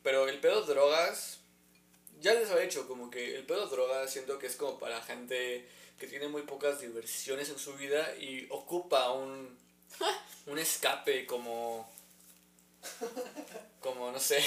Pero 0.09 0.27
el 0.27 0.41
pedo 0.41 0.63
drogas, 0.63 1.37
ya 2.19 2.33
les 2.33 2.49
había 2.49 2.63
dicho, 2.63 2.89
como 2.89 3.11
que 3.11 3.37
el 3.37 3.45
pedo 3.45 3.67
drogas 3.67 4.11
siento 4.11 4.39
que 4.39 4.47
es 4.47 4.57
como 4.57 4.79
para 4.79 5.03
gente 5.03 5.69
que 5.99 6.07
tiene 6.07 6.29
muy 6.29 6.41
pocas 6.45 6.81
diversiones 6.81 7.51
en 7.51 7.59
su 7.59 7.75
vida 7.75 8.17
y 8.17 8.47
ocupa 8.49 9.13
un, 9.13 9.31
un 10.01 10.09
un 10.47 10.59
escape, 10.59 11.27
como... 11.27 11.93
Como, 13.81 14.11
no 14.11 14.19
sé. 14.19 14.43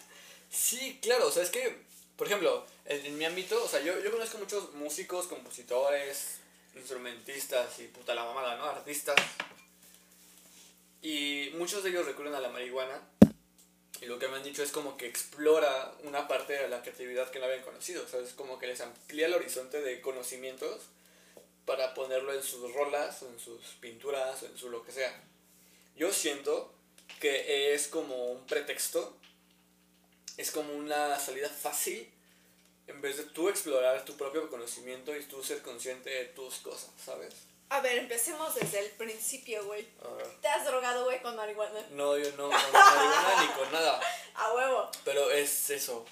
sí, 0.50 0.98
claro, 1.00 1.28
o 1.28 1.30
sea, 1.30 1.44
es 1.44 1.50
que, 1.50 1.78
por 2.18 2.26
ejemplo, 2.26 2.66
en, 2.84 3.06
en 3.06 3.16
mi 3.16 3.24
ámbito, 3.24 3.64
o 3.64 3.68
sea, 3.68 3.80
yo, 3.80 3.98
yo 4.00 4.12
conozco 4.12 4.36
muchos 4.36 4.74
músicos, 4.74 5.28
compositores, 5.28 6.40
instrumentistas 6.74 7.78
y 7.78 7.84
puta 7.84 8.14
la 8.14 8.26
mamada, 8.26 8.56
¿no? 8.56 8.64
Artistas. 8.64 9.16
Y 11.00 11.52
muchos 11.54 11.82
de 11.82 11.88
ellos 11.88 12.04
recurren 12.04 12.34
a 12.34 12.40
la 12.40 12.50
marihuana. 12.50 13.15
Y 14.00 14.06
lo 14.06 14.18
que 14.18 14.28
me 14.28 14.36
han 14.36 14.42
dicho 14.42 14.62
es 14.62 14.70
como 14.70 14.96
que 14.96 15.06
explora 15.06 15.94
una 16.04 16.28
parte 16.28 16.52
de 16.52 16.68
la 16.68 16.82
creatividad 16.82 17.30
que 17.30 17.38
no 17.38 17.46
habían 17.46 17.62
conocido. 17.62 18.04
O 18.04 18.08
sea, 18.08 18.20
es 18.20 18.34
como 18.34 18.58
que 18.58 18.66
les 18.66 18.80
amplía 18.80 19.26
el 19.26 19.34
horizonte 19.34 19.80
de 19.80 20.00
conocimientos 20.00 20.82
para 21.64 21.94
ponerlo 21.94 22.32
en 22.32 22.42
sus 22.42 22.72
rolas, 22.74 23.22
o 23.22 23.28
en 23.28 23.38
sus 23.40 23.60
pinturas, 23.80 24.42
o 24.42 24.46
en 24.46 24.56
su 24.56 24.70
lo 24.70 24.84
que 24.84 24.92
sea. 24.92 25.12
Yo 25.96 26.12
siento 26.12 26.72
que 27.20 27.74
es 27.74 27.88
como 27.88 28.26
un 28.26 28.46
pretexto, 28.46 29.16
es 30.36 30.50
como 30.50 30.74
una 30.74 31.18
salida 31.18 31.48
fácil 31.48 32.10
en 32.86 33.00
vez 33.00 33.16
de 33.16 33.24
tú 33.24 33.48
explorar 33.48 34.04
tu 34.04 34.16
propio 34.16 34.48
conocimiento 34.48 35.16
y 35.16 35.24
tú 35.24 35.42
ser 35.42 35.62
consciente 35.62 36.10
de 36.10 36.24
tus 36.26 36.56
cosas, 36.58 36.90
¿sabes? 37.04 37.34
A 37.68 37.80
ver, 37.80 37.98
empecemos 37.98 38.54
desde 38.54 38.78
el 38.80 38.90
principio, 38.92 39.64
güey. 39.64 39.86
¿Te 40.40 40.48
has 40.48 40.64
drogado, 40.64 41.04
güey, 41.04 41.20
con 41.20 41.34
marihuana? 41.36 41.80
No, 41.90 42.16
yo 42.16 42.30
no, 42.32 42.44
con 42.50 42.50
marihuana 42.72 43.42
ni 43.42 43.48
con 43.60 43.72
nada. 43.72 44.00
A 44.34 44.52
huevo. 44.54 44.90
Pero 45.04 45.30
es 45.30 45.70
eso. 45.70 46.06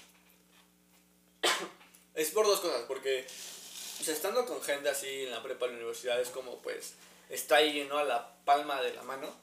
es 2.15 2.31
por 2.31 2.45
dos 2.45 2.59
cosas, 2.59 2.83
porque 2.87 3.25
o 4.01 4.03
sea, 4.03 4.13
estando 4.13 4.45
con 4.45 4.61
gente 4.61 4.89
así 4.89 5.23
en 5.23 5.31
la 5.31 5.41
prepa, 5.43 5.65
en 5.65 5.71
la 5.73 5.77
universidad, 5.77 6.19
es 6.19 6.29
como 6.29 6.57
pues 6.59 6.93
está 7.29 7.57
ahí, 7.57 7.85
¿no? 7.89 7.97
A 7.97 8.03
la 8.03 8.35
palma 8.45 8.81
de 8.81 8.93
la 8.93 9.03
mano. 9.03 9.33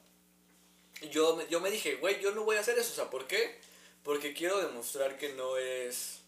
Yo, 1.11 1.35
me- 1.35 1.47
yo 1.47 1.59
me 1.59 1.69
dije, 1.71 1.95
güey, 1.95 2.21
yo 2.21 2.31
no 2.31 2.43
voy 2.43 2.55
a 2.57 2.61
hacer 2.61 2.77
eso, 2.77 2.91
o 2.91 2.95
sea, 2.95 3.09
¿por 3.09 3.27
qué? 3.27 3.59
Porque 4.03 4.33
quiero 4.33 4.59
demostrar 4.59 5.17
que 5.17 5.29
no 5.33 5.57
es 5.57 6.19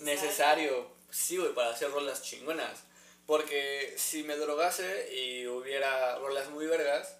necesario, 0.00 0.88
sí, 1.10 1.36
güey, 1.36 1.54
para 1.54 1.70
hacer 1.70 1.90
rolas 1.90 2.22
chingonas. 2.22 2.80
Porque 3.26 3.94
si 3.98 4.22
me 4.22 4.36
drogase 4.36 5.12
y 5.14 5.46
hubiera 5.46 6.16
rolas 6.18 6.48
muy 6.50 6.66
vergas, 6.66 7.16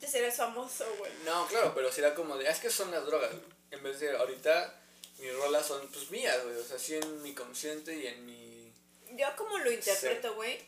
Ya 0.00 0.08
serías 0.08 0.36
famoso, 0.36 0.84
güey. 0.98 1.10
no, 1.24 1.46
claro, 1.48 1.72
pero 1.74 1.90
sería 1.90 2.14
como 2.14 2.36
de, 2.36 2.46
"Ah, 2.48 2.50
es 2.52 2.58
que 2.60 2.68
son 2.70 2.90
las 2.90 3.06
drogas. 3.06 3.30
En 3.70 3.82
vez 3.82 3.98
de 4.00 4.14
ahorita, 4.16 4.78
mis 5.18 5.34
rolas 5.36 5.66
son 5.66 5.86
pues 5.88 6.10
mías, 6.10 6.42
güey. 6.44 6.56
O 6.56 6.64
sea, 6.64 6.78
sí 6.78 6.94
en 6.96 7.22
mi 7.22 7.32
consciente 7.34 7.94
y 7.96 8.06
en 8.06 8.26
mi... 8.26 8.70
Yo 9.12 9.26
como 9.36 9.56
lo 9.58 9.70
interpreto, 9.72 10.34
güey, 10.34 10.58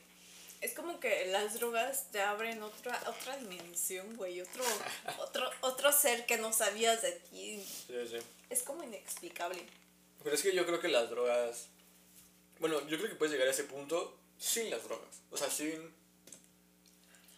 es 0.63 0.73
como 0.73 0.99
que 0.99 1.27
las 1.27 1.55
drogas 1.61 2.11
te 2.11 2.23
abren 2.23 2.63
otra 2.63 2.99
otra 3.07 3.37
dimensión, 3.37 4.17
güey, 4.17 4.41
otro 4.41 4.65
otro 5.19 5.51
otro 5.61 5.93
ser 5.93 6.25
que 6.25 6.39
no 6.39 6.53
sabías 6.55 7.03
de 7.03 7.13
ti. 7.13 7.63
Sí, 7.87 7.95
sí. 8.09 8.17
Es 8.49 8.63
como 8.63 8.83
inexplicable. 8.83 9.63
Pero 10.25 10.35
es 10.35 10.43
que 10.43 10.55
yo 10.55 10.65
creo 10.65 10.81
que 10.81 10.89
las 10.89 11.11
drogas... 11.11 11.67
Bueno, 12.61 12.81
yo 12.89 12.97
creo 12.97 13.11
que 13.11 13.15
puedes 13.17 13.33
llegar 13.33 13.47
a 13.47 13.53
ese 13.53 13.65
punto 13.65 14.17
sin 14.39 14.71
las 14.71 14.85
drogas. 14.85 15.09
O 15.31 15.37
sea, 15.37 15.51
sin 15.51 15.95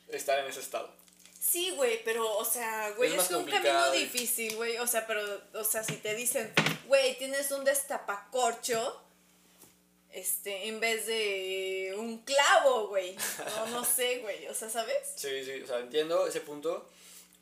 estar 0.08 0.38
en 0.38 0.46
ese 0.46 0.60
estado. 0.60 0.92
Sí, 1.40 1.70
güey, 1.70 2.04
pero, 2.04 2.36
o 2.36 2.44
sea, 2.44 2.90
güey, 2.96 3.16
Es 3.16 3.30
un 3.30 3.44
camino 3.46 3.90
difícil, 3.92 4.56
güey. 4.56 4.76
O 4.78 4.86
sea, 4.86 5.06
pero, 5.06 5.22
o 5.54 5.64
sea, 5.64 5.82
si 5.82 5.96
te 5.96 6.14
dicen, 6.14 6.52
güey, 6.86 7.16
tienes 7.16 7.50
un 7.50 7.64
destapacorcho, 7.64 9.02
este, 10.12 10.68
en 10.68 10.80
vez 10.80 11.06
de 11.06 11.94
un 11.96 12.18
clavo, 12.18 12.88
güey. 12.88 13.16
No, 13.56 13.66
no 13.68 13.84
sé, 13.96 14.18
güey. 14.18 14.46
O 14.48 14.54
sea, 14.54 14.68
¿sabes? 14.68 14.98
Sí, 15.16 15.44
sí, 15.44 15.62
o 15.62 15.66
sea, 15.66 15.78
entiendo 15.78 16.26
ese 16.26 16.40
punto. 16.40 16.88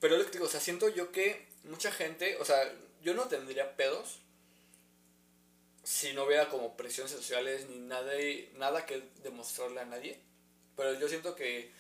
Pero 0.00 0.14
es 0.14 0.20
lo 0.20 0.24
que 0.26 0.30
te 0.30 0.38
digo, 0.38 0.46
o 0.46 0.50
sea, 0.50 0.60
siento 0.60 0.88
yo 0.88 1.10
que 1.10 1.46
mucha 1.64 1.90
gente, 1.90 2.36
o 2.36 2.44
sea, 2.44 2.72
yo 3.02 3.14
no 3.14 3.24
tendría 3.26 3.76
pedos 3.76 4.20
si 5.88 6.12
no 6.12 6.24
hubiera 6.24 6.50
como 6.50 6.76
presiones 6.76 7.12
sociales 7.12 7.66
ni 7.70 7.78
nada, 7.78 8.12
nada 8.56 8.84
que 8.84 9.08
demostrarle 9.22 9.80
a 9.80 9.86
nadie. 9.86 10.20
Pero 10.76 10.92
yo 11.00 11.08
siento 11.08 11.34
que, 11.34 11.72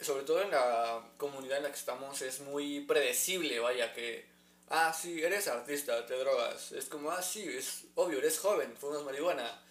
sobre 0.00 0.24
todo 0.24 0.40
en 0.40 0.50
la 0.50 1.04
comunidad 1.18 1.58
en 1.58 1.64
la 1.64 1.68
que 1.70 1.78
estamos, 1.78 2.22
es 2.22 2.40
muy 2.40 2.80
predecible, 2.80 3.60
vaya, 3.60 3.92
que, 3.92 4.24
ah, 4.70 4.96
sí, 4.98 5.22
eres 5.22 5.48
artista, 5.48 6.06
te 6.06 6.14
drogas. 6.14 6.72
Es 6.72 6.86
como, 6.86 7.10
ah, 7.10 7.20
sí, 7.20 7.46
es 7.46 7.84
obvio, 7.94 8.20
eres 8.20 8.38
joven, 8.38 8.74
fumas 8.74 9.02
marihuana. 9.02 9.62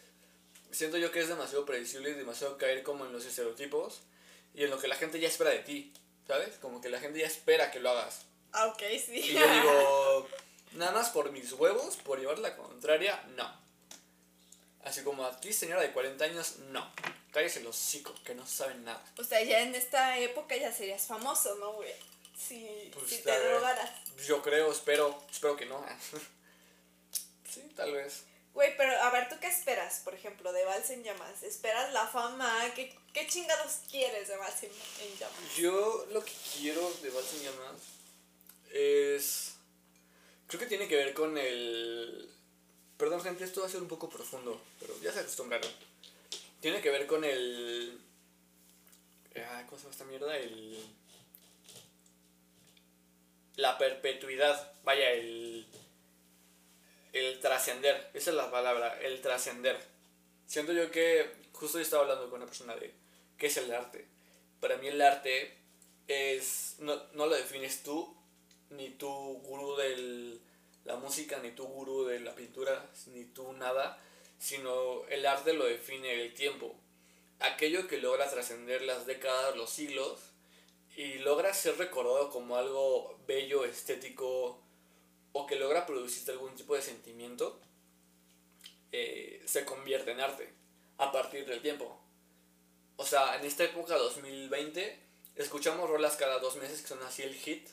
Siento 0.70 1.00
yo 1.00 1.12
que 1.12 1.22
es 1.22 1.28
demasiado 1.28 1.66
predecible 1.66 2.12
y 2.12 2.14
demasiado 2.14 2.60
caer 2.60 2.84
como 2.84 3.08
en 3.08 3.12
los 3.12 3.26
estereotipos 3.26 4.04
y 4.54 4.64
en 4.64 4.70
lo 4.70 4.78
que 4.78 4.90
la 4.90 4.96
gente 4.96 5.20
ya 5.20 5.28
espera 5.28 5.50
de 5.50 5.60
ti, 5.60 5.92
¿sabes? 6.28 6.56
Como 6.62 6.82
que 6.82 6.90
la 6.90 7.00
gente 7.00 7.18
ya 7.18 7.26
espera 7.26 7.72
que 7.72 7.80
lo 7.80 7.90
hagas. 7.90 8.28
Ah, 8.52 8.68
ok, 8.68 8.84
sí. 9.04 9.16
Y 9.16 9.34
yo 9.34 9.54
digo, 9.54 10.28
nada 10.74 10.92
más 10.92 11.10
por 11.10 11.32
mis 11.32 11.52
huevos, 11.54 11.98
por 11.98 12.20
llevar 12.20 12.38
la 12.38 12.56
contraria, 12.56 13.24
no. 13.36 13.71
Así 15.02 15.06
como 15.08 15.26
a 15.26 15.36
ti, 15.40 15.52
señora 15.52 15.82
de 15.82 15.92
40 15.94 16.24
años, 16.26 16.58
no. 16.70 16.88
Cállese 17.32 17.62
los 17.62 17.76
hocico, 17.76 18.14
que 18.24 18.36
no 18.36 18.46
saben 18.46 18.84
nada. 18.84 19.04
O 19.18 19.24
sea, 19.24 19.42
ya 19.42 19.62
en 19.62 19.74
esta 19.74 20.20
época 20.20 20.56
ya 20.56 20.72
serías 20.72 21.08
famoso, 21.08 21.56
¿no, 21.56 21.74
güey? 21.74 21.92
Si, 22.38 22.92
Pues, 22.94 23.10
si 23.10 23.18
te 23.24 23.40
drogaras. 23.40 23.90
Yo 24.28 24.44
creo, 24.44 24.72
espero, 24.72 25.20
espero 25.32 25.58
que 25.58 25.66
no. 25.66 25.84
sí, 27.52 27.62
tal 27.76 27.94
vez. 27.94 28.26
Güey, 28.54 28.78
pero 28.78 28.96
a 29.02 29.10
ver, 29.10 29.28
¿tú 29.28 29.38
qué 29.42 29.48
esperas, 29.48 30.02
por 30.04 30.14
ejemplo, 30.14 30.54
de 30.54 30.66
Vals 30.66 30.92
en 30.92 31.04
Llamas? 31.04 31.42
¿Esperas 31.42 31.92
la 31.94 32.06
fama? 32.06 32.72
¿Qué, 32.76 32.96
qué 33.12 33.26
chingados 33.26 33.80
quieres 33.90 34.28
de 34.28 34.38
Vals 34.38 34.62
en, 34.62 34.70
en 34.70 35.18
Llamas? 35.18 35.56
Yo 35.58 36.06
lo 36.12 36.24
que 36.24 36.34
quiero 36.60 36.94
de 37.02 37.10
Vals 37.10 37.34
en 37.34 37.42
Llamas 37.46 37.82
es... 38.72 39.56
Creo 40.46 40.60
que 40.60 40.68
tiene 40.68 40.88
que 40.88 40.98
ver 40.98 41.16
con 41.16 41.40
el... 41.40 42.32
Perdón 43.02 43.24
gente, 43.24 43.44
esto 43.44 43.62
va 43.62 43.66
a 43.66 43.70
ser 43.72 43.82
un 43.82 43.88
poco 43.88 44.08
profundo, 44.08 44.62
pero 44.80 44.94
ya 45.02 45.12
se 45.12 45.22
acostumbraron. 45.22 45.68
Tiene 46.60 46.82
que 46.82 46.92
ver 46.92 47.08
con 47.08 47.24
el... 47.24 48.00
Ah, 49.38 49.64
¿Cómo 49.66 49.80
se 49.80 49.86
llama 49.86 49.92
esta 49.92 50.06
mierda? 50.06 50.38
El... 50.38 50.86
La 53.56 53.80
perpetuidad, 53.80 54.74
vaya, 54.84 55.14
el... 55.14 55.66
El 57.12 57.40
trascender, 57.40 58.12
esa 58.14 58.30
es 58.30 58.36
la 58.36 58.52
palabra, 58.52 59.02
el 59.02 59.20
trascender. 59.20 59.84
Siento 60.46 60.72
yo 60.72 60.92
que, 60.92 61.28
justo 61.54 61.80
yo 61.80 61.84
estaba 61.84 62.04
hablando 62.04 62.30
con 62.30 62.40
una 62.40 62.46
persona 62.46 62.76
de 62.76 62.94
qué 63.40 63.48
es 63.48 63.58
el 63.58 63.74
arte. 63.74 64.06
Para 64.60 64.78
mí 64.78 64.90
el 64.90 65.02
arte 65.02 65.58
es, 66.08 66.76
no, 66.78 67.02
no 67.14 67.26
lo 67.26 67.36
defines 67.36 67.82
tú, 67.82 68.16
ni 68.70 68.92
tu 68.92 69.10
gurú 69.40 69.76
de 69.76 70.40
la 70.86 70.96
música, 70.96 71.40
ni 71.40 71.52
tu 71.52 71.66
gurú 71.66 72.06
de 72.06 72.20
la 72.20 72.36
pintura, 72.36 72.90
ni 73.08 73.26
tú 73.26 73.54
nada, 73.54 74.00
sino 74.40 75.06
el 75.08 75.26
arte 75.26 75.54
lo 75.54 75.66
define 75.66 76.22
el 76.22 76.34
tiempo. 76.34 76.76
Aquello 77.40 77.88
que 77.88 77.98
logra 77.98 78.30
trascender 78.30 78.82
las 78.82 79.06
décadas, 79.06 79.56
los 79.56 79.70
siglos, 79.70 80.20
y 80.96 81.20
logra 81.20 81.54
ser 81.54 81.78
recordado 81.78 82.30
como 82.30 82.58
algo 82.58 83.20
bello, 83.28 83.66
estético, 83.66 84.62
o 85.34 85.48
que 85.48 85.56
logra 85.56 85.86
producirte 85.86 86.32
algún 86.32 86.56
tipo 86.56 86.76
de 86.76 86.82
sentimiento, 86.82 87.60
eh, 88.92 89.42
se 89.46 89.64
convierte 89.64 90.12
en 90.12 90.20
arte 90.20 90.54
a 90.98 91.12
partir 91.12 91.46
del 91.46 91.62
tiempo. 91.62 92.00
O 92.98 93.06
sea, 93.06 93.40
en 93.40 93.46
esta 93.46 93.64
época 93.64 93.96
2020 93.98 95.00
escuchamos 95.36 95.90
rolas 95.90 96.18
cada 96.18 96.40
dos 96.40 96.58
meses 96.58 96.82
que 96.82 96.90
son 96.90 97.02
así 97.04 97.24
el 97.24 97.34
hit, 97.34 97.70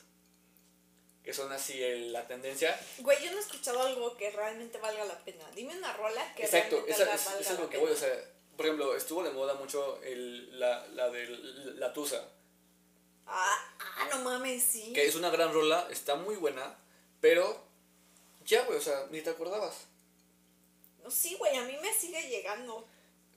que 1.29 1.33
son 1.35 1.51
así 1.51 1.79
el- 1.83 2.11
la 2.11 2.25
tendencia. 2.25 2.75
Güey, 2.97 3.23
yo 3.23 3.29
no 3.31 3.37
he 3.37 3.41
escuchado 3.41 3.79
algo 3.83 4.17
que 4.17 4.31
realmente 4.31 4.79
valga 4.79 5.05
la 5.05 5.15
pena. 5.19 5.45
Dime 5.53 5.77
una 5.77 5.93
rola 5.93 6.33
que 6.33 6.41
Exacto, 6.43 6.77
realmente 6.77 7.03
esa, 7.03 7.13
es, 7.13 7.25
valga 7.25 7.39
eso 7.41 7.53
es 7.53 7.59
lo 7.59 7.69
que 7.69 7.77
voy, 7.77 7.91
o 7.91 7.95
sea, 7.95 8.11
por 8.57 8.65
ejemplo, 8.65 8.95
estuvo 8.95 9.21
de 9.23 9.29
moda 9.29 9.53
mucho 9.53 10.01
el, 10.01 10.59
la, 10.59 10.87
la 10.87 11.07
de 11.11 11.27
la 11.75 11.93
Tusa, 11.93 12.27
Ah, 13.27 13.57
ah, 13.79 14.07
no 14.09 14.23
mames, 14.23 14.63
sí. 14.63 14.91
que 14.91 15.05
es 15.05 15.13
una 15.13 15.29
gran 15.29 15.53
rola, 15.53 15.87
está 15.91 16.15
muy 16.15 16.35
buena, 16.35 16.75
pero 17.21 17.63
ya, 18.43 18.63
güey, 18.63 18.79
o 18.79 18.81
sea, 18.81 19.05
ni 19.11 19.21
te 19.21 19.29
acordabas. 19.29 19.85
No, 21.03 21.11
sí, 21.11 21.35
güey, 21.35 21.55
a 21.57 21.61
mí 21.61 21.77
me 21.79 21.93
sigue 21.93 22.27
llegando. 22.27 22.87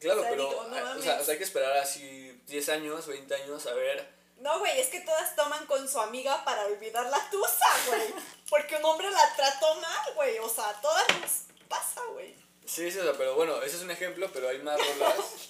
Claro, 0.01 0.21
O 0.21 0.23
sea, 0.23 0.31
pero 0.31 0.49
digo, 0.49 0.65
no 0.65 0.77
ah, 0.77 0.81
o, 0.81 0.85
mames. 0.87 1.05
sea, 1.05 1.21
o 1.21 1.25
sea, 1.25 1.33
hay 1.33 1.39
que 1.39 1.45
esperar 1.45 1.77
así 1.77 2.41
10 2.47 2.69
años, 2.71 3.07
20 3.07 3.35
años 3.35 3.67
a 3.67 3.75
ver. 3.75 4.22
No, 4.43 4.59
güey, 4.59 4.81
es 4.81 4.89
que 4.89 5.01
todas 5.01 5.37
toman 5.37 5.65
con 5.67 5.89
su 5.89 6.01
amiga 6.01 6.45
para 6.45 6.67
olvidar 6.67 7.07
la 7.07 7.31
tusa, 7.31 7.67
güey. 7.87 8.13
Porque 8.51 8.75
un 8.77 8.85
hombre 8.85 9.09
la 9.09 9.37
trató 9.37 9.75
mal, 9.77 10.15
güey. 10.17 10.37
O 10.41 10.49
sea, 10.49 10.73
todas 10.83 11.07
nos 11.21 11.31
pasa, 11.69 12.03
güey. 12.13 12.35
Sí, 12.67 12.91
sí, 12.91 12.99
o 12.99 13.05
sea, 13.05 13.13
pero 13.13 13.37
bueno, 13.37 13.63
ese 13.63 13.77
es 13.77 13.83
un 13.83 13.91
ejemplo, 13.93 14.29
pero 14.33 14.49
hay 14.49 14.59
más 14.59 14.79
rolas. 14.79 15.17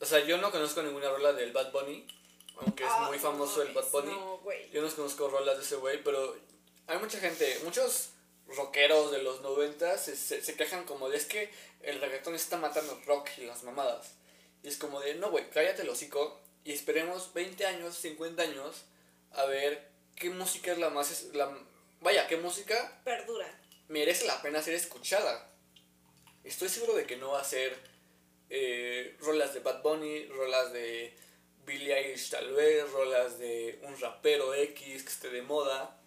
O 0.00 0.06
sea, 0.06 0.18
yo 0.20 0.36
no 0.36 0.50
conozco 0.50 0.82
ninguna 0.82 1.08
rola 1.08 1.32
del 1.32 1.52
Bad 1.52 1.72
Bunny, 1.72 2.06
aunque 2.60 2.84
es 2.84 2.90
Ah, 2.92 3.06
muy 3.06 3.16
no 3.16 3.22
famoso 3.22 3.62
el 3.62 3.72
Bad 3.72 3.88
Bunny. 3.90 4.10
No. 4.10 4.40
Yo 4.70 4.82
no 4.82 4.94
conozco 4.94 5.28
rolas 5.28 5.56
de 5.56 5.62
ese 5.62 5.76
güey, 5.76 6.02
pero 6.02 6.36
hay 6.88 6.98
mucha 6.98 7.18
gente, 7.20 7.60
muchos 7.64 8.10
rockeros 8.48 9.12
de 9.12 9.22
los 9.22 9.40
90 9.40 9.96
se, 9.96 10.14
se, 10.14 10.42
se 10.42 10.56
quejan 10.56 10.84
como 10.84 11.08
de 11.08 11.16
es 11.16 11.24
que 11.24 11.50
el 11.80 12.00
reggaetón 12.02 12.34
está 12.34 12.58
matando 12.58 13.00
rock 13.06 13.30
y 13.38 13.46
las 13.46 13.62
mamadas. 13.62 14.10
Y 14.62 14.68
es 14.68 14.76
como 14.76 15.00
de, 15.00 15.14
no, 15.14 15.30
güey, 15.30 15.48
cállate 15.48 15.82
el 15.82 15.88
hocico 15.88 16.43
y 16.64 16.72
esperemos 16.72 17.32
20 17.34 17.66
años, 17.66 17.96
50 17.96 18.42
años 18.42 18.84
a 19.32 19.44
ver 19.44 19.88
qué 20.16 20.30
música 20.30 20.72
es 20.72 20.78
la 20.78 20.90
más... 20.90 21.24
La, 21.34 21.56
vaya, 22.00 22.26
qué 22.26 22.36
música 22.36 23.00
Perdura. 23.04 23.46
merece 23.88 24.26
la 24.26 24.40
pena 24.42 24.62
ser 24.62 24.74
escuchada. 24.74 25.50
Estoy 26.42 26.68
seguro 26.68 26.94
de 26.94 27.06
que 27.06 27.16
no 27.16 27.32
va 27.32 27.40
a 27.40 27.44
ser 27.44 27.76
eh, 28.50 29.16
rolas 29.20 29.54
de 29.54 29.60
Bad 29.60 29.82
Bunny, 29.82 30.26
rolas 30.26 30.72
de 30.72 31.14
Billie 31.66 31.94
Eilish 31.94 32.30
tal 32.30 32.52
vez, 32.52 32.90
rolas 32.90 33.38
de 33.38 33.78
un 33.82 33.98
rapero 34.00 34.54
X 34.54 35.02
que 35.02 35.08
esté 35.08 35.30
de 35.30 35.42
moda. 35.42 35.98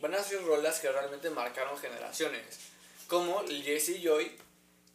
Van 0.00 0.14
a 0.14 0.22
ser 0.22 0.42
rolas 0.44 0.80
que 0.80 0.92
realmente 0.92 1.30
marcaron 1.30 1.78
generaciones. 1.78 2.58
Como 3.08 3.42
Jesse 3.46 4.00
Joy, 4.02 4.36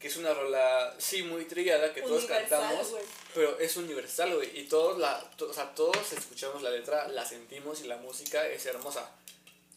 que 0.01 0.07
es 0.07 0.17
una 0.17 0.33
rola, 0.33 0.95
sí, 0.97 1.21
muy 1.23 1.45
trillada, 1.45 1.93
que 1.93 2.01
todos 2.01 2.25
cantamos, 2.49 2.87
pero 3.35 3.59
es 3.59 3.77
universal, 3.77 4.35
güey. 4.35 4.59
Y 4.59 4.63
todos, 4.63 4.97
la, 4.97 5.21
to- 5.37 5.49
o 5.49 5.53
sea, 5.53 5.73
todos 5.75 6.11
escuchamos 6.13 6.61
la 6.63 6.71
letra, 6.71 7.07
la 7.07 7.23
sentimos 7.25 7.81
y 7.81 7.83
la 7.87 7.97
música 7.97 8.47
es 8.47 8.65
hermosa. 8.65 9.09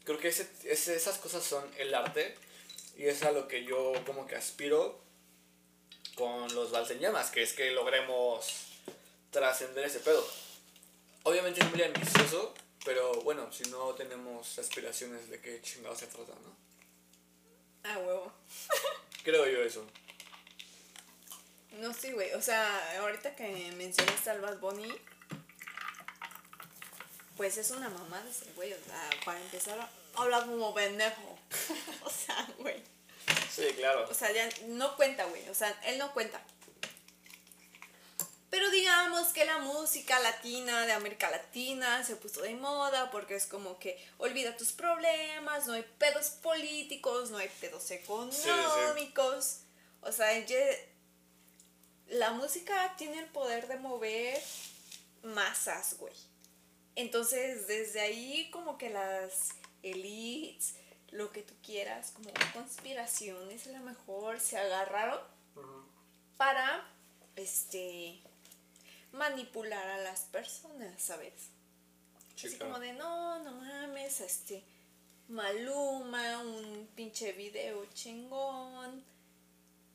Creo 0.04 0.18
que 0.18 0.28
ese, 0.28 0.50
ese- 0.64 0.96
esas 0.96 1.18
cosas 1.18 1.44
son 1.44 1.62
el 1.78 1.94
arte 1.94 2.34
y 2.96 3.04
es 3.06 3.22
a 3.22 3.32
lo 3.32 3.46
que 3.48 3.64
yo 3.64 3.92
como 4.06 4.26
que 4.26 4.34
aspiro 4.36 4.98
con 6.14 6.52
los 6.54 6.70
Llamas, 6.98 7.30
que 7.30 7.42
es 7.42 7.52
que 7.52 7.70
logremos 7.72 8.46
trascender 9.30 9.84
ese 9.84 10.00
pedo. 10.00 10.26
Obviamente 11.24 11.60
es 11.60 11.70
muy 11.70 11.82
ambicioso, 11.82 12.54
pero 12.84 13.12
bueno, 13.22 13.52
si 13.52 13.64
no 13.64 13.94
tenemos 13.94 14.58
aspiraciones 14.58 15.28
de 15.28 15.40
qué 15.40 15.60
chingados 15.60 15.98
se 15.98 16.06
trata, 16.06 16.32
¿no? 16.32 16.56
Ah, 17.82 17.98
huevo. 17.98 18.32
Creo 19.24 19.46
yo 19.46 19.62
eso. 19.62 19.84
No, 21.80 21.92
sí, 21.92 22.12
güey. 22.12 22.32
O 22.34 22.42
sea, 22.42 22.98
ahorita 23.00 23.34
que 23.34 23.72
mencionaste 23.76 24.30
al 24.30 24.40
Bad 24.40 24.58
Bunny, 24.58 24.92
pues 27.36 27.56
es 27.58 27.70
una 27.70 27.88
mamada 27.88 28.28
ese 28.28 28.50
güey. 28.52 28.72
O 28.72 28.84
sea, 28.84 29.10
para 29.24 29.40
empezar, 29.40 29.88
habla 30.14 30.40
como 30.44 30.74
pendejo. 30.74 31.38
o 32.04 32.10
sea, 32.10 32.46
güey. 32.58 32.82
Sí, 33.50 33.66
claro. 33.76 34.06
O 34.10 34.14
sea, 34.14 34.32
ya 34.32 34.48
no 34.68 34.96
cuenta, 34.96 35.24
güey. 35.24 35.48
O 35.48 35.54
sea, 35.54 35.76
él 35.84 35.98
no 35.98 36.12
cuenta. 36.12 36.40
Pero 38.54 38.70
digamos 38.70 39.32
que 39.32 39.44
la 39.44 39.58
música 39.58 40.20
latina 40.20 40.86
de 40.86 40.92
América 40.92 41.28
Latina 41.28 42.04
se 42.04 42.14
puso 42.14 42.40
de 42.40 42.54
moda 42.54 43.10
porque 43.10 43.34
es 43.34 43.46
como 43.46 43.80
que 43.80 44.00
olvida 44.18 44.56
tus 44.56 44.70
problemas, 44.70 45.66
no 45.66 45.72
hay 45.72 45.84
pedos 45.98 46.28
políticos, 46.40 47.32
no 47.32 47.38
hay 47.38 47.48
pedos 47.60 47.90
económicos. 47.90 49.62
O 50.02 50.12
sea, 50.12 50.38
la 52.08 52.32
música 52.32 52.94
tiene 52.96 53.18
el 53.18 53.26
poder 53.26 53.68
de 53.68 53.76
mover 53.76 54.40
masas, 55.22 55.96
güey. 55.98 56.14
Entonces, 56.96 57.66
desde 57.66 58.00
ahí 58.00 58.50
como 58.50 58.78
que 58.78 58.90
las 58.90 59.50
elites, 59.82 60.74
lo 61.10 61.30
que 61.30 61.42
tú 61.42 61.54
quieras, 61.62 62.12
como 62.12 62.30
conspiraciones 62.52 63.66
a 63.66 63.72
lo 63.72 63.80
mejor 63.80 64.40
se 64.40 64.58
agarraron 64.58 65.20
para 66.36 66.88
este 67.36 68.20
manipular 69.12 69.86
a 69.88 69.98
las 69.98 70.22
personas, 70.22 71.00
¿sabes? 71.00 71.32
Sí, 72.34 72.48
Así 72.48 72.58
como 72.58 72.80
de 72.80 72.92
no, 72.92 73.38
no 73.44 73.52
mames, 73.52 74.20
este 74.20 74.64
Maluma, 75.28 76.38
un 76.38 76.86
pinche 76.94 77.32
video 77.32 77.86
chingón. 77.94 79.02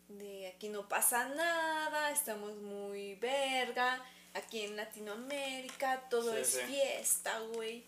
De 0.10 0.48
aquí 0.48 0.70
no 0.70 0.88
pasa 0.90 1.30
nada, 1.30 2.12
estamos 2.12 2.56
muy 2.58 3.16
verga. 3.16 4.04
Aquí 4.34 4.62
en 4.62 4.76
Latinoamérica 4.76 6.08
todo 6.10 6.34
Sí, 6.34 6.40
es 6.42 6.48
sí. 6.50 6.60
fiesta, 6.68 7.40
güey. 7.54 7.84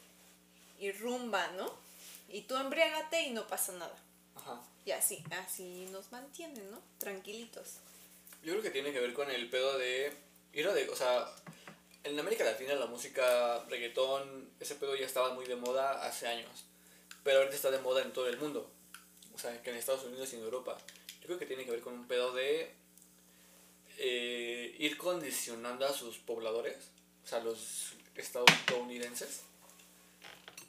Y 0.80 0.92
rumba, 0.92 1.48
¿no? 1.58 1.72
Y 2.30 2.42
tú 2.42 2.56
embriágate 2.56 3.24
y 3.24 3.32
no 3.32 3.48
pasa 3.48 3.74
nada. 3.74 3.96
Ajá. 4.36 4.62
Y 4.86 4.92
así, 4.92 5.24
así 5.32 5.88
nos 5.92 6.12
mantienen, 6.12 6.72
¿no? 6.72 6.80
Tranquilitos. 6.98 7.78
Yo 8.44 8.54
creo 8.54 8.64
que 8.64 8.72
tiene 8.72 8.92
que 8.92 9.00
ver 9.00 9.14
con 9.14 9.30
el 9.30 9.50
pedo 9.50 9.78
de 9.78 10.16
ir 10.54 10.68
a 10.68 10.74
de, 10.74 10.90
o 10.90 10.96
sea, 10.96 11.28
en 12.04 12.20
América 12.20 12.44
Latina 12.44 12.74
la 12.74 12.88
música 12.88 13.64
reggaetón, 13.70 14.50
ese 14.60 14.76
pedo 14.76 14.96
ya 14.96 15.06
estaba 15.06 15.34
muy 15.34 15.46
de 15.46 15.56
moda 15.56 16.04
hace 16.04 16.28
años, 16.28 16.66
pero 17.24 17.38
ahorita 17.40 17.56
está 17.56 17.70
de 17.70 17.78
moda 17.80 18.02
en 18.02 18.12
todo 18.12 18.28
el 18.28 18.38
mundo, 18.38 18.68
o 19.36 19.38
sea, 19.38 19.62
que 19.62 19.70
en 19.70 19.76
Estados 19.76 20.04
Unidos 20.06 20.34
y 20.34 20.38
en 20.38 20.42
Europa. 20.44 20.76
Yo 21.22 21.28
creo 21.28 21.40
que 21.40 21.46
tiene 21.46 21.66
que 21.66 21.72
ver 21.72 21.82
con 21.82 21.94
un 21.94 22.08
pedo 22.08 22.34
de 22.34 22.74
eh, 23.98 24.76
ir 24.80 24.98
condicionando 24.98 25.86
a 25.86 25.94
sus 25.94 26.18
pobladores, 26.18 26.78
o 27.24 27.28
sea, 27.28 27.40
los 27.40 27.94
estadounidenses, 28.16 29.44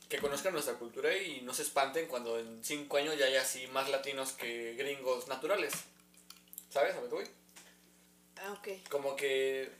que 0.08 0.18
conozcan 0.18 0.52
nuestra 0.52 0.74
cultura 0.74 1.16
y 1.16 1.40
no 1.40 1.54
se 1.54 1.62
espanten 1.62 2.06
cuando 2.06 2.38
en 2.38 2.62
cinco 2.62 2.98
años 2.98 3.16
ya 3.18 3.24
hay 3.24 3.36
así 3.36 3.66
más 3.68 3.88
latinos 3.88 4.32
que 4.32 4.74
gringos 4.74 5.26
naturales. 5.28 5.72
¿Sabes 6.70 6.94
a 6.94 7.00
voy? 7.00 7.24
Ah, 8.36 8.52
ok. 8.52 8.88
como 8.90 9.14
que 9.14 9.70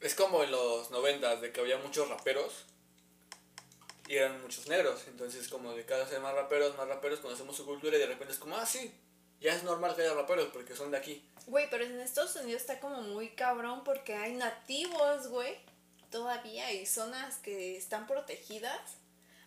es 0.00 0.14
como 0.14 0.44
en 0.44 0.50
los 0.50 0.90
noventas 0.90 1.40
de 1.40 1.50
que 1.50 1.60
había 1.60 1.78
muchos 1.78 2.08
raperos 2.08 2.66
y 4.08 4.16
eran 4.16 4.40
muchos 4.42 4.66
negros 4.68 5.02
entonces 5.06 5.48
como 5.48 5.72
de 5.72 5.84
cada 5.84 6.04
vez 6.04 6.12
hay 6.12 6.20
más 6.20 6.34
raperos 6.34 6.76
más 6.76 6.88
raperos 6.88 7.20
conocemos 7.20 7.56
su 7.56 7.64
cultura 7.64 7.96
y 7.96 8.00
de 8.00 8.06
repente 8.06 8.32
es 8.32 8.38
como 8.38 8.56
ah 8.56 8.66
sí 8.66 8.92
ya 9.40 9.54
es 9.54 9.62
normal 9.62 9.94
que 9.94 10.02
haya 10.02 10.14
raperos 10.14 10.48
porque 10.52 10.74
son 10.76 10.90
de 10.90 10.98
aquí 10.98 11.24
Güey, 11.46 11.68
pero 11.68 11.84
en 11.84 12.00
Estados 12.00 12.34
Unidos 12.36 12.62
está 12.62 12.80
como 12.80 13.02
muy 13.02 13.28
cabrón 13.30 13.84
porque 13.84 14.14
hay 14.14 14.34
nativos, 14.34 15.28
güey, 15.28 15.54
todavía 16.10 16.66
hay 16.68 16.86
zonas 16.86 17.36
que 17.36 17.76
están 17.76 18.06
protegidas. 18.06 18.80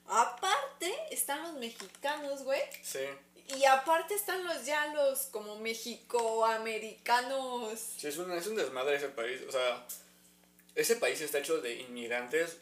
Aparte 0.06 0.94
están 1.10 1.42
los 1.42 1.54
mexicanos, 1.54 2.44
güey. 2.44 2.62
sí 2.84 3.00
Y 3.58 3.66
aparte 3.66 4.14
están 4.14 4.46
los 4.46 4.64
ya 4.66 4.94
los 4.94 5.22
como 5.32 5.58
mexicoamericanos. 5.58 7.80
sí 7.98 8.08
es 8.08 8.18
un, 8.18 8.32
es 8.32 8.46
un 8.48 8.56
desmadre 8.56 8.98
ese 8.98 9.10
país 9.10 9.42
o 9.48 9.52
sea 9.52 9.86
ese 10.76 10.96
país 10.98 11.20
está 11.22 11.40
hecho 11.40 11.60
de 11.60 11.82
inmigrantes 11.82 12.58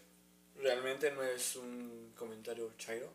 realmente 0.61 1.11
no 1.11 1.23
es 1.23 1.55
un 1.55 2.13
comentario 2.17 2.71
chairo 2.77 3.11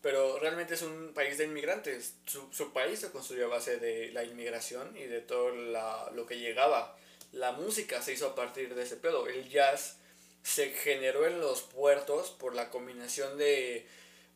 pero 0.00 0.38
realmente 0.38 0.74
es 0.74 0.82
un 0.82 1.12
país 1.12 1.38
de 1.38 1.44
inmigrantes. 1.44 2.14
Su, 2.24 2.52
su 2.52 2.72
país 2.72 3.00
se 3.00 3.10
construyó 3.10 3.46
a 3.46 3.48
base 3.56 3.78
de 3.78 4.10
la 4.12 4.22
inmigración 4.24 4.96
y 4.96 5.04
de 5.04 5.20
todo 5.20 5.50
la- 5.50 6.10
lo 6.14 6.24
que 6.26 6.38
llegaba. 6.38 6.96
La 7.32 7.52
música 7.52 8.00
se 8.00 8.12
hizo 8.12 8.28
a 8.28 8.34
partir 8.34 8.74
de 8.74 8.82
ese 8.84 8.96
pedo. 8.96 9.26
El 9.26 9.48
jazz 9.48 9.96
se 10.42 10.70
generó 10.70 11.26
en 11.26 11.40
los 11.40 11.62
puertos 11.62 12.30
por 12.30 12.54
la 12.54 12.70
combinación 12.70 13.36
de 13.38 13.86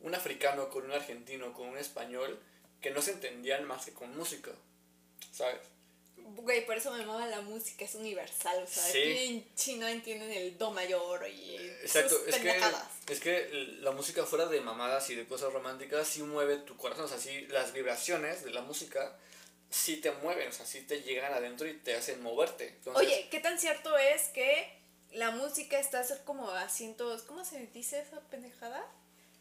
un 0.01 0.15
africano 0.17 0.69
con 0.69 0.85
un 0.85 0.93
argentino, 0.93 1.53
con 1.53 1.69
un 1.69 1.79
español, 1.79 2.39
que 2.81 2.91
no 2.91 3.01
se 3.01 3.13
entendían 3.13 3.65
más 3.65 3.85
que 3.87 3.93
con 3.93 4.15
música. 4.17 4.51
¿Sabes? 5.31 5.61
Güey, 6.37 6.65
por 6.67 6.77
eso 6.77 6.91
me 6.93 7.05
mama 7.05 7.27
la 7.27 7.41
música, 7.43 7.85
es 7.85 7.95
universal. 7.95 8.63
O 8.63 8.67
sea, 8.67 8.83
Sí. 8.85 8.99
en 9.03 9.55
China 9.55 9.91
entienden 9.91 10.31
el 10.33 10.57
do 10.59 10.71
mayor 10.71 11.29
y 11.29 11.57
Exacto, 11.83 12.11
sus 12.19 12.29
es 12.29 12.35
que, 12.37 12.41
pendejadas. 12.43 12.87
es 13.09 13.21
que 13.21 13.49
la 13.81 13.91
música 13.93 14.25
fuera 14.25 14.47
de 14.47 14.61
mamadas 14.61 15.09
y 15.11 15.15
de 15.15 15.27
cosas 15.27 15.53
románticas 15.53 16.07
sí 16.09 16.23
mueve 16.23 16.57
tu 16.59 16.77
corazón, 16.77 17.05
o 17.05 17.09
sea, 17.09 17.19
sí, 17.19 17.47
las 17.49 17.73
vibraciones 17.73 18.45
de 18.45 18.51
la 18.51 18.63
música 18.63 19.17
sí 19.71 19.97
te 19.99 20.11
mueven, 20.11 20.49
o 20.49 20.53
sea, 20.53 20.67
sí 20.67 20.83
te 20.83 21.03
llegan 21.03 21.33
adentro 21.33 21.67
y 21.67 21.75
te 21.75 21.95
hacen 21.95 22.23
moverte. 22.23 22.69
Entonces, 22.69 23.07
Oye, 23.07 23.29
¿qué 23.31 23.41
tan 23.41 23.59
cierto 23.59 23.97
es 23.97 24.29
que 24.29 24.73
la 25.13 25.31
música 25.31 25.79
está 25.79 26.01
a 26.01 26.05
ser 26.05 26.23
como 26.25 26.51
a 26.51 26.69
cientos, 26.69 27.23
¿cómo 27.23 27.45
se 27.45 27.67
dice 27.69 28.01
esa 28.01 28.21
pendejada? 28.31 28.85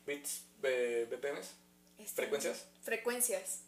beats, 0.06 0.44
eh, 0.64 1.06
BPMs, 1.10 1.48
Este, 2.00 2.16
frecuencias. 2.24 2.66
Frecuencias. 2.84 3.60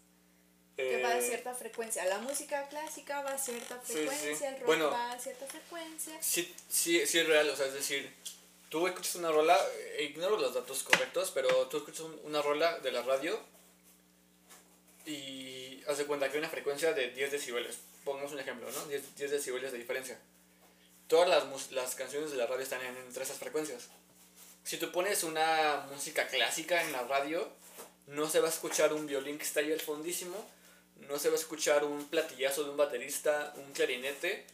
Que 0.75 1.01
va 1.03 1.09
a 1.09 1.19
eh, 1.19 1.21
cierta 1.21 1.53
frecuencia. 1.53 2.03
La 2.05 2.17
música 2.19 2.67
clásica 2.67 3.21
va 3.21 3.31
a 3.33 3.37
cierta 3.37 3.79
Sí, 3.85 3.93
sí. 3.93 3.99
frecuencia, 4.07 4.49
el 4.49 4.55
rock 4.55 4.65
Bueno. 4.65 4.89
va 4.89 5.11
a 5.11 5.19
cierta 5.19 5.45
frecuencia. 5.45 6.17
Sí, 6.21 6.53
sí, 6.69 7.05
sí 7.05 7.19
es 7.19 7.27
real, 7.27 7.49
o 7.49 7.55
sea, 7.55 7.67
es 7.67 7.73
decir, 7.73 8.11
tú 8.69 8.87
escuchas 8.87 9.15
una 9.15 9.31
rola, 9.31 9.55
eh, 9.97 10.09
ignoro 10.09 10.37
los 10.37 10.53
datos 10.53 10.81
correctos, 10.83 11.31
pero 11.31 11.67
tú 11.67 11.77
escuchas 11.77 12.01
un- 12.01 12.19
una 12.23 12.41
rola 12.41 12.79
de 12.79 12.91
la 12.91 13.03
radio 13.03 13.39
y 15.05 15.83
haz 15.87 15.97
de 15.97 16.05
cuenta 16.05 16.27
que 16.27 16.33
hay 16.33 16.39
una 16.39 16.49
frecuencia 16.49 16.93
de 16.93 17.09
10 17.11 17.31
decibeles. 17.31 17.77
Pongamos 18.05 18.31
un 18.33 18.39
ejemplo, 18.39 18.69
¿no? 18.71 18.85
10, 18.85 19.15
10 19.15 19.31
decibeles 19.31 19.71
de 19.71 19.77
diferencia. 19.77 20.17
Todas 21.07 21.27
las, 21.29 21.71
las 21.71 21.95
canciones 21.95 22.31
de 22.31 22.37
la 22.37 22.47
radio 22.47 22.63
están 22.63 22.81
en, 22.81 22.95
entre 22.97 23.23
esas 23.23 23.37
frecuencias. 23.37 23.89
Si 24.63 24.77
tú 24.77 24.91
pones 24.91 25.23
una 25.23 25.85
música 25.91 26.27
clásica 26.27 26.81
en 26.81 26.91
la 26.93 27.03
radio, 27.03 27.49
no 28.07 28.29
se 28.29 28.39
va 28.39 28.47
a 28.47 28.51
escuchar 28.51 28.93
un 28.93 29.05
violín 29.05 29.37
que 29.37 29.43
está 29.43 29.59
ahí 29.59 29.71
al 29.73 29.81
fondísimo, 29.81 30.35
no 31.07 31.19
se 31.19 31.29
va 31.29 31.35
a 31.35 31.39
escuchar 31.39 31.83
un 31.83 32.05
platillazo 32.07 32.63
de 32.63 32.69
un 32.69 32.77
baterista, 32.77 33.53
un 33.57 33.71
clarinete, 33.73 34.45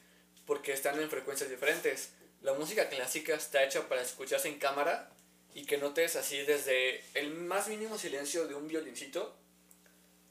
porque 0.46 0.74
están 0.74 1.00
en 1.00 1.10
frecuencias 1.10 1.50
diferentes. 1.50 2.12
La 2.42 2.54
música 2.54 2.90
clásica 2.90 3.36
está 3.36 3.64
hecha 3.64 3.88
para 3.88 4.02
escucharse 4.02 4.48
en 4.48 4.60
cámara 4.60 5.12
y 5.54 5.66
que 5.66 5.78
notes 5.78 6.16
así 6.16 6.42
desde 6.44 7.04
el 7.14 7.32
más 7.32 7.68
mínimo 7.68 7.98
silencio 7.98 8.48
de 8.48 8.56
un 8.56 8.68
violincito 8.68 9.36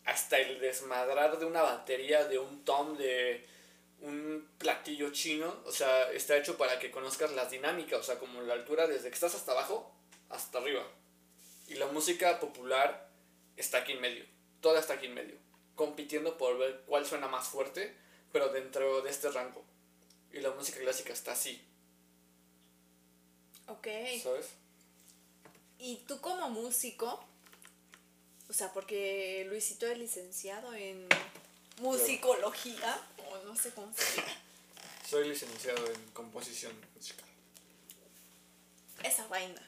hasta 0.05 0.39
el 0.39 0.59
desmadrar 0.59 1.39
de 1.39 1.45
una 1.45 1.63
batería, 1.63 2.25
de 2.25 2.39
un 2.39 2.65
tom, 2.65 2.97
de 2.97 3.47
un 4.01 4.49
platillo 4.59 5.11
chino, 5.13 5.55
o 5.67 5.73
sea, 5.73 6.11
está 6.13 6.37
hecho 6.37 6.57
para 6.57 6.79
que 6.79 6.91
conozcas 6.91 7.33
las 7.33 7.51
dinámicas, 7.51 8.01
o 8.01 8.03
sea, 8.03 8.19
como 8.19 8.41
la 8.43 8.55
altura 8.55 8.87
desde 8.87 9.09
que 9.09 9.15
estás 9.15 9.35
hasta 9.35 9.53
abajo 9.53 9.95
hasta 10.31 10.59
arriba. 10.59 10.87
Y 11.67 11.75
la 11.75 11.87
música 11.87 12.41
popular 12.41 13.11
está 13.57 13.79
aquí 13.79 13.93
en 13.93 14.01
medio, 14.01 14.25
toda 14.61 14.81
está 14.81 14.95
aquí 14.95 15.07
en 15.07 15.15
medio, 15.15 15.37
compitiendo 15.79 16.37
por 16.37 16.59
ver 16.59 16.83
cuál 16.87 17.07
suena 17.07 17.29
más 17.29 17.47
fuerte, 17.47 17.95
pero 18.33 18.49
dentro 18.49 19.01
de 19.01 19.11
este 19.11 19.31
rango. 19.31 19.64
Y 20.33 20.41
la 20.41 20.51
música 20.51 20.81
clásica 20.81 21.12
está 21.12 21.33
así, 21.33 21.64
Ok. 23.69 23.87
¿sabes? 24.23 24.47
Y 25.79 25.97
tú 26.09 26.21
como 26.21 26.49
músico, 26.51 27.25
o 28.49 28.53
sea, 28.53 28.73
porque 28.73 29.47
Luisito 29.49 29.87
es 29.87 29.97
licenciado 29.97 30.75
en 30.75 31.07
musicología, 31.81 33.01
o 33.31 33.38
no 33.45 33.55
sé 33.55 33.71
cómo 33.73 33.93
se 33.95 34.17
llama. 34.17 34.33
Soy 35.09 35.29
licenciado 35.29 35.87
en 35.87 36.11
composición 36.11 36.73
musical. 36.97 37.25
Esa 39.05 39.29
vaina. 39.29 39.62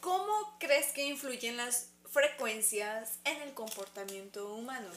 ¿Cómo 0.00 0.56
crees 0.58 0.92
que 0.92 1.02
influyen 1.02 1.58
las 1.58 1.88
frecuencias 2.14 3.18
en 3.24 3.42
el 3.42 3.52
comportamiento 3.54 4.54
humano? 4.54 4.88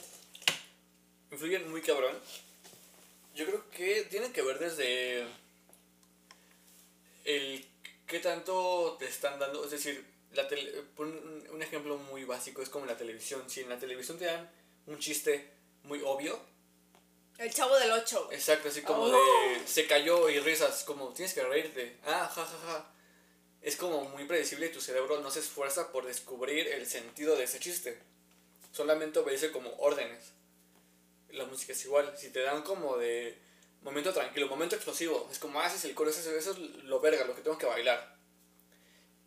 influyen 1.31 1.69
muy 1.69 1.81
cabrón. 1.81 2.15
Yo 3.35 3.45
creo 3.45 3.69
que 3.71 4.03
tiene 4.03 4.31
que 4.31 4.41
ver 4.43 4.59
desde 4.59 5.27
el 7.25 7.67
qué 8.05 8.19
tanto 8.19 8.95
te 8.97 9.07
están 9.07 9.37
dando, 9.37 9.65
es 9.65 9.71
decir, 9.71 10.05
la 10.33 10.47
tele, 10.47 10.71
un, 10.97 11.61
ejemplo 11.61 11.97
muy 11.97 12.23
básico 12.23 12.61
es 12.61 12.69
como 12.69 12.85
la 12.85 12.95
televisión. 12.95 13.43
Si 13.49 13.61
en 13.61 13.69
la 13.69 13.79
televisión 13.79 14.17
te 14.17 14.25
dan 14.25 14.49
un 14.85 14.99
chiste 14.99 15.51
muy 15.83 16.01
obvio, 16.05 16.39
El 17.37 17.53
chavo 17.53 17.75
del 17.77 17.91
8. 17.91 18.29
exacto, 18.31 18.69
así 18.69 18.81
como 18.83 19.03
Oh. 19.03 19.11
de 19.11 19.67
se 19.67 19.85
cayó 19.85 20.29
y 20.29 20.39
risas, 20.39 20.83
como 20.83 21.09
tienes 21.09 21.33
que 21.33 21.43
reírte, 21.43 21.97
ah, 22.05 22.31
ja, 22.33 22.45
ja, 22.45 22.57
ja. 22.67 22.91
Es 23.67 23.75
como 23.75 24.05
muy 24.05 24.23
predecible 24.23 24.67
y 24.67 24.71
tu 24.71 24.79
cerebro 24.79 25.19
no 25.19 25.29
se 25.29 25.41
esfuerza 25.41 25.91
por 25.91 26.05
descubrir 26.05 26.69
el 26.69 26.87
sentido 26.87 27.35
de 27.35 27.43
ese 27.43 27.59
chiste. 27.59 27.99
Solamente 28.71 29.19
obedece 29.19 29.51
como 29.51 29.75
órdenes. 29.79 30.31
La 31.31 31.43
música 31.43 31.73
es 31.73 31.83
igual. 31.83 32.17
Si 32.17 32.29
te 32.29 32.39
dan 32.39 32.61
como 32.61 32.95
de 32.95 33.37
momento 33.81 34.13
tranquilo, 34.13 34.47
momento 34.47 34.75
explosivo, 34.75 35.27
es 35.29 35.37
como 35.37 35.59
haces 35.59 35.83
el 35.83 35.95
coro, 35.95 36.09
eso 36.09 36.33
es 36.33 36.57
lo 36.57 37.01
verga, 37.01 37.25
lo 37.25 37.35
que 37.35 37.41
tengo 37.41 37.57
que 37.57 37.65
bailar. 37.65 38.15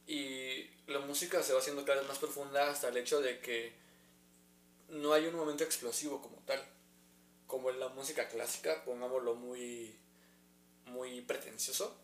Y 0.07 0.70
la 0.87 1.00
música 1.00 1.42
se 1.42 1.53
va 1.53 1.59
haciendo 1.59 1.85
cada 1.85 1.98
vez 1.98 2.09
más 2.09 2.18
profunda 2.18 2.70
hasta 2.70 2.88
el 2.88 2.96
hecho 2.96 3.20
de 3.20 3.40
que 3.40 3.74
no 4.88 5.12
hay 5.12 5.26
un 5.26 5.37
momento 5.37 5.64
explosivo 5.64 6.22
como 6.22 6.38
tal. 6.46 6.64
Como 7.46 7.68
en 7.68 7.79
la 7.79 7.88
música 7.88 8.26
clásica, 8.26 8.87
pongámoslo 8.87 9.35
muy, 9.35 9.94
muy 10.87 11.20
pretencioso. 11.20 11.94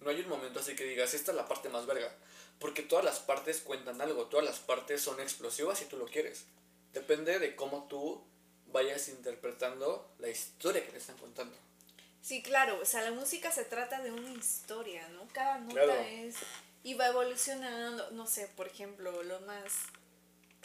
No 0.00 0.10
hay 0.10 0.20
un 0.20 0.28
momento 0.28 0.60
así 0.60 0.74
que 0.74 0.84
digas, 0.84 1.12
esta 1.14 1.30
es 1.32 1.36
la 1.36 1.46
parte 1.46 1.68
más 1.68 1.86
verga. 1.86 2.10
Porque 2.58 2.82
todas 2.82 3.04
las 3.04 3.18
partes 3.20 3.60
cuentan 3.60 4.00
algo, 4.00 4.26
todas 4.26 4.44
las 4.44 4.58
partes 4.58 5.00
son 5.00 5.20
explosivas 5.20 5.78
si 5.78 5.86
tú 5.86 5.96
lo 5.96 6.06
quieres. 6.06 6.44
Depende 6.92 7.38
de 7.38 7.54
cómo 7.56 7.86
tú 7.88 8.22
vayas 8.66 9.08
interpretando 9.08 10.10
la 10.18 10.28
historia 10.28 10.84
que 10.84 10.92
te 10.92 10.98
están 10.98 11.16
contando. 11.18 11.56
Sí, 12.22 12.42
claro, 12.42 12.78
o 12.80 12.84
sea, 12.84 13.00
la 13.02 13.12
música 13.12 13.50
se 13.50 13.64
trata 13.64 14.00
de 14.02 14.12
una 14.12 14.30
historia, 14.32 15.08
¿no? 15.08 15.26
Cada 15.32 15.58
nota 15.58 15.72
Claro. 15.72 15.92
es 16.00 16.36
y 16.82 16.94
va 16.94 17.08
evolucionando, 17.08 18.10
no 18.12 18.26
sé, 18.26 18.46
por 18.48 18.66
ejemplo, 18.66 19.22
lo 19.22 19.40
más 19.40 19.72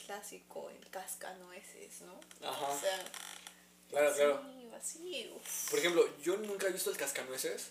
clásico, 0.05 0.69
el 0.69 0.89
cascanueces, 0.89 2.01
¿no? 2.01 2.19
Ajá. 2.47 2.67
O 2.67 2.79
sea, 2.79 3.05
Claro, 3.89 4.09
así, 4.09 4.17
claro. 4.17 4.43
así, 4.75 5.31
uf. 5.35 5.69
Por 5.69 5.79
ejemplo, 5.79 6.17
yo 6.17 6.37
nunca 6.37 6.67
he 6.67 6.71
visto 6.71 6.89
el 6.89 6.97
Cascanueces. 6.97 7.69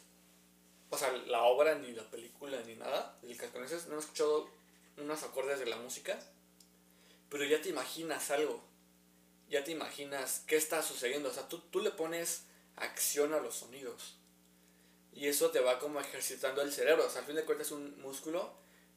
O 0.90 0.98
sea, 0.98 1.12
la 1.12 1.42
obra, 1.42 1.74
ni 1.74 1.92
la 1.92 2.08
película, 2.10 2.60
ni 2.66 2.76
nada. 2.76 3.18
El 3.22 3.36
Cascanueces, 3.36 3.86
no 3.86 3.96
he 3.96 3.98
escuchado 3.98 4.48
unos 4.96 5.22
acordes 5.22 5.58
de 5.58 5.66
la 5.66 5.76
música. 5.76 6.18
Pero 7.28 7.44
ya 7.44 7.60
te 7.60 7.70
imaginas 7.70 8.30
algo. 8.30 8.62
Ya 9.48 9.64
te 9.64 9.72
imaginas 9.72 10.44
qué 10.46 10.56
está 10.56 10.82
sucediendo. 10.82 11.30
O 11.30 11.32
sea, 11.32 11.48
tú, 11.48 11.58
tú 11.70 11.80
le 11.80 11.90
pones 11.90 12.44
acción 12.76 13.34
a 13.34 13.40
los 13.40 13.56
sonidos. 13.56 14.16
Y 15.12 15.28
eso 15.28 15.50
te 15.50 15.60
va 15.60 15.78
como 15.78 16.00
ejercitando 16.00 16.62
el 16.62 16.72
cerebro. 16.72 17.06
O 17.06 17.10
sea, 17.10 17.20
al 17.20 17.26
fin 17.26 17.36
de 17.36 17.44
cuentas 17.44 17.68
es 17.68 17.72
un 17.72 18.00
músculo. 18.00 18.54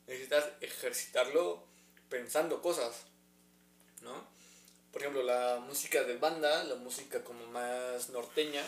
Necesitas 0.07 0.45
ejercitarlo 0.61 1.63
pensando 2.09 2.61
cosas. 2.61 3.03
¿No? 4.01 4.27
Por 4.91 5.01
ejemplo, 5.01 5.23
la 5.23 5.59
música 5.59 6.03
de 6.03 6.17
banda, 6.17 6.63
la 6.63 6.75
música 6.75 7.23
como 7.23 7.45
más 7.47 8.09
norteña, 8.09 8.63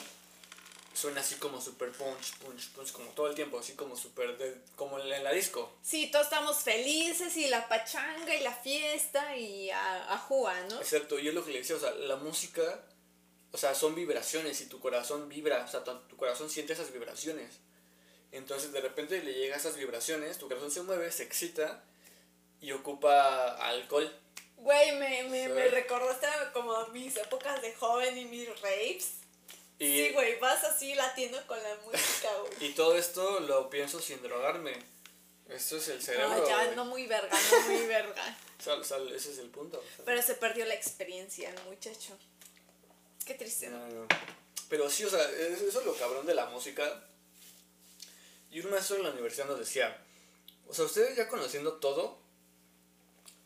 suena 1.00 1.22
así 1.22 1.36
como 1.36 1.62
super 1.62 1.92
punch, 1.92 2.34
punch, 2.40 2.70
punch, 2.72 2.92
como 2.92 3.10
todo 3.12 3.28
el 3.28 3.36
tiempo, 3.36 3.58
así 3.60 3.74
como 3.74 3.96
super, 3.96 4.38
de- 4.38 4.58
como 4.76 5.00
en 5.00 5.24
la 5.24 5.32
disco. 5.32 5.72
Sí, 5.82 6.12
todos 6.12 6.26
estamos 6.26 6.58
felices 6.58 7.38
y 7.38 7.48
la 7.48 7.68
pachanga 7.70 8.36
y 8.36 8.42
la 8.44 8.54
fiesta 8.54 9.38
y 9.38 9.70
a, 9.70 10.14
a 10.14 10.18
jugar, 10.18 10.66
¿no? 10.70 10.78
Exacto, 10.80 11.18
y 11.18 11.28
es 11.30 11.34
lo 11.34 11.46
que 11.46 11.52
le 11.52 11.60
decía, 11.60 11.76
o 11.76 11.80
sea, 11.80 11.92
la 11.92 12.18
música, 12.18 12.84
o 13.52 13.58
sea, 13.58 13.74
son 13.76 13.96
vibraciones 13.96 14.60
y 14.62 14.66
tu 14.66 14.80
corazón 14.80 15.30
vibra, 15.30 15.64
o 15.64 15.68
sea, 15.68 15.84
tu, 15.84 15.98
tu 16.08 16.18
corazón 16.18 16.50
siente 16.50 16.74
esas 16.74 16.92
vibraciones. 16.92 17.60
Entonces 18.32 18.72
de 18.72 18.82
repente 18.82 19.24
le 19.24 19.34
llega 19.34 19.56
esas 19.58 19.76
vibraciones, 19.76 20.38
tu 20.38 20.48
corazón 20.48 20.70
se 20.70 20.84
mueve, 20.84 21.12
se 21.12 21.24
excita 21.24 21.84
y 22.62 22.72
ocupa 22.74 23.56
alcohol. 23.68 24.14
Güey, 24.58 24.92
me, 24.98 25.24
me, 25.24 25.48
me 25.48 25.68
recordaste 25.70 26.28
como 26.54 26.88
mis 26.88 27.16
épocas 27.16 27.62
de 27.62 27.74
joven 27.74 28.18
y 28.18 28.26
mis 28.26 28.48
raves. 28.62 29.14
Y, 29.80 30.08
Sí, 30.08 30.12
güey, 30.14 30.38
vas 30.40 30.64
así 30.66 30.94
latiendo 30.94 31.42
con 31.48 31.62
la 31.64 31.76
música, 31.86 32.30
güey. 32.42 32.70
y 32.70 32.74
todo 32.74 32.98
esto 32.98 33.40
lo 33.40 33.70
pienso 33.70 34.00
sin 34.02 34.22
drogarme. 34.22 34.74
Esto 35.48 35.78
es 35.78 35.88
el 35.88 36.02
cerebro. 36.02 36.44
Ah, 36.46 36.48
ya, 36.66 36.76
no 36.76 36.86
muy 36.86 37.08
verga, 37.08 37.36
no 37.52 37.62
muy 37.70 37.88
verga. 37.88 38.38
O 38.60 38.84
sea, 38.84 38.98
ese 39.16 39.32
es 39.32 39.38
el 39.40 39.50
punto. 39.50 39.82
Pero 40.06 40.22
se 40.22 40.36
perdió 40.36 40.66
la 40.66 40.74
experiencia, 40.76 41.50
el 41.50 41.64
muchacho. 41.64 42.18
Qué 43.26 43.34
triste, 43.36 43.70
¿no? 43.70 43.80
No, 43.80 43.88
no. 44.02 44.08
Pero 44.70 44.90
sí, 44.90 45.06
o 45.06 45.10
sea, 45.10 45.24
es- 45.32 45.62
eso 45.62 45.80
es 45.80 45.86
lo 45.86 45.96
cabrón 45.96 46.26
de 46.26 46.36
la 46.36 46.46
música. 46.48 47.04
Y 48.52 48.60
un 48.60 48.70
maestro 48.72 48.98
en 48.98 49.04
la 49.04 49.12
universidad 49.12 49.46
nos 49.48 49.60
decía, 49.60 49.98
o 50.68 50.74
sea, 50.74 50.86
ustedes 50.86 51.16
ya 51.16 51.28
conociendo 51.30 51.74
todo, 51.74 52.20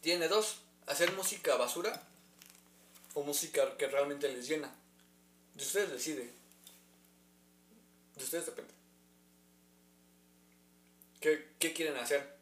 tiene 0.01 0.27
dos, 0.27 0.57
hacer 0.87 1.11
música 1.13 1.55
basura 1.55 2.01
o 3.13 3.21
música 3.23 3.77
que 3.77 3.87
realmente 3.87 4.27
les 4.29 4.47
llena. 4.47 4.73
De 5.55 5.63
ustedes 5.63 5.91
decide. 5.91 6.29
De 8.15 8.23
ustedes 8.23 8.45
depende. 8.47 8.73
¿Qué, 11.19 11.47
qué 11.59 11.73
quieren 11.73 11.97
hacer? 11.97 12.35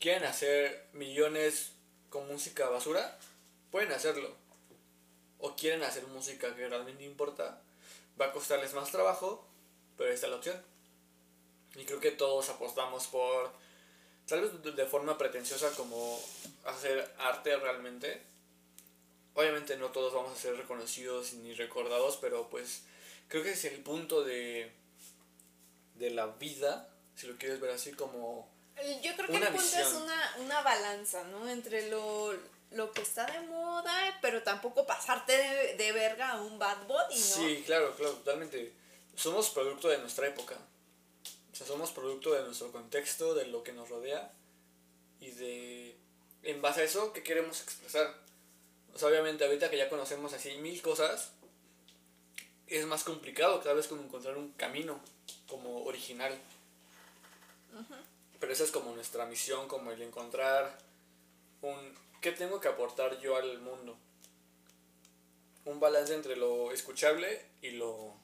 ¿Quieren 0.00 0.24
hacer 0.24 0.86
millones 0.92 1.72
con 2.10 2.26
música 2.28 2.68
basura? 2.68 3.18
Pueden 3.70 3.92
hacerlo 3.92 4.34
o 5.40 5.54
quieren 5.54 5.82
hacer 5.84 6.04
música 6.08 6.54
que 6.56 6.68
realmente 6.68 7.04
importa, 7.04 7.60
va 8.20 8.26
a 8.26 8.32
costarles 8.32 8.74
más 8.74 8.90
trabajo, 8.90 9.46
pero 9.96 10.10
esta 10.12 10.26
es 10.26 10.30
la 10.32 10.38
opción. 10.38 10.60
Y 11.76 11.84
creo 11.84 12.00
que 12.00 12.10
todos 12.10 12.48
apostamos 12.48 13.06
por, 13.06 13.52
tal 14.26 14.40
vez 14.40 14.76
de- 14.76 14.86
forma 14.86 15.16
pretenciosa, 15.16 15.70
como 15.76 16.20
hacer 16.64 17.14
arte 17.18 17.56
realmente. 17.56 18.20
Obviamente 19.38 19.76
no 19.76 19.90
todos 19.90 20.12
vamos 20.12 20.36
a 20.36 20.42
ser 20.42 20.56
reconocidos 20.56 21.34
ni 21.34 21.54
recordados, 21.54 22.16
pero 22.16 22.48
pues 22.48 22.82
creo 23.28 23.44
que 23.44 23.52
es 23.52 23.64
el 23.66 23.80
punto 23.84 24.24
de, 24.24 24.72
de 25.94 26.10
la 26.10 26.26
vida, 26.26 26.92
si 27.14 27.28
lo 27.28 27.36
quieres 27.36 27.60
ver 27.60 27.70
así 27.70 27.92
como... 27.92 28.50
Yo 29.00 29.14
creo 29.14 29.28
que 29.28 29.36
el 29.36 29.46
punto 29.46 29.78
es 29.78 29.92
una, 29.92 30.36
una 30.40 30.62
balanza, 30.62 31.22
¿no? 31.22 31.48
Entre 31.48 31.88
lo, 31.88 32.34
lo 32.72 32.90
que 32.90 33.02
está 33.02 33.26
de 33.26 33.38
moda, 33.46 34.18
pero 34.20 34.42
tampoco 34.42 34.84
pasarte 34.88 35.36
de, 35.36 35.76
de 35.76 35.92
verga 35.92 36.30
a 36.30 36.42
un 36.42 36.58
bad 36.58 36.88
body, 36.88 37.14
¿no? 37.14 37.36
Sí, 37.36 37.62
claro, 37.64 37.94
claro, 37.94 38.14
totalmente. 38.14 38.72
Somos 39.14 39.50
producto 39.50 39.86
de 39.86 39.98
nuestra 39.98 40.26
época. 40.26 40.56
O 41.52 41.54
sea, 41.54 41.64
somos 41.64 41.92
producto 41.92 42.32
de 42.32 42.42
nuestro 42.42 42.72
contexto, 42.72 43.36
de 43.36 43.46
lo 43.46 43.62
que 43.62 43.72
nos 43.72 43.88
rodea 43.88 44.32
y 45.20 45.30
de... 45.30 45.96
En 46.42 46.60
base 46.60 46.80
a 46.80 46.84
eso, 46.84 47.12
¿qué 47.12 47.22
queremos 47.22 47.60
expresar? 47.60 48.26
O 48.94 48.98
sea, 48.98 49.08
obviamente 49.08 49.44
ahorita 49.44 49.70
que 49.70 49.76
ya 49.76 49.88
conocemos 49.88 50.32
así 50.32 50.56
mil 50.58 50.80
cosas, 50.82 51.32
es 52.66 52.86
más 52.86 53.04
complicado 53.04 53.60
cada 53.60 53.74
vez 53.74 53.86
como 53.86 54.02
encontrar 54.02 54.36
un 54.36 54.52
camino 54.52 55.00
como 55.48 55.84
original. 55.84 56.36
Pero 58.40 58.52
esa 58.52 58.64
es 58.64 58.70
como 58.70 58.94
nuestra 58.94 59.26
misión, 59.26 59.68
como 59.68 59.90
el 59.90 60.02
encontrar 60.02 60.78
un... 61.62 61.96
¿Qué 62.20 62.32
tengo 62.32 62.60
que 62.60 62.68
aportar 62.68 63.20
yo 63.20 63.36
al 63.36 63.60
mundo? 63.60 63.96
Un 65.64 65.78
balance 65.78 66.14
entre 66.14 66.34
lo 66.36 66.72
escuchable 66.72 67.44
y 67.62 67.70
lo 67.70 68.16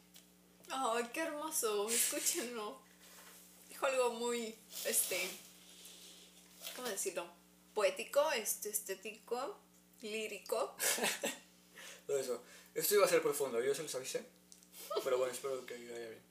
Ay, 0.69 1.05
qué 1.13 1.21
hermoso, 1.21 1.89
escúchenlo. 1.89 2.79
Dijo 3.69 3.87
algo 3.87 4.15
muy, 4.15 4.55
este, 4.87 5.29
¿cómo 6.75 6.89
decirlo? 6.89 7.27
Poético, 7.75 8.31
este, 8.33 8.71
estético, 8.71 9.59
lírico. 10.05 10.77
Todo 12.07 12.19
eso. 12.19 12.43
Esto 12.75 12.95
iba 12.95 13.05
a 13.05 13.09
ser 13.09 13.23
profundo, 13.23 13.63
yo 13.63 13.75
se 13.75 13.83
los 13.83 13.95
avisé. 13.95 14.25
Pero 15.03 15.19
bueno, 15.19 15.33
espero 15.33 15.65
que 15.67 15.75
vaya 15.75 16.09
bien. 16.09 16.23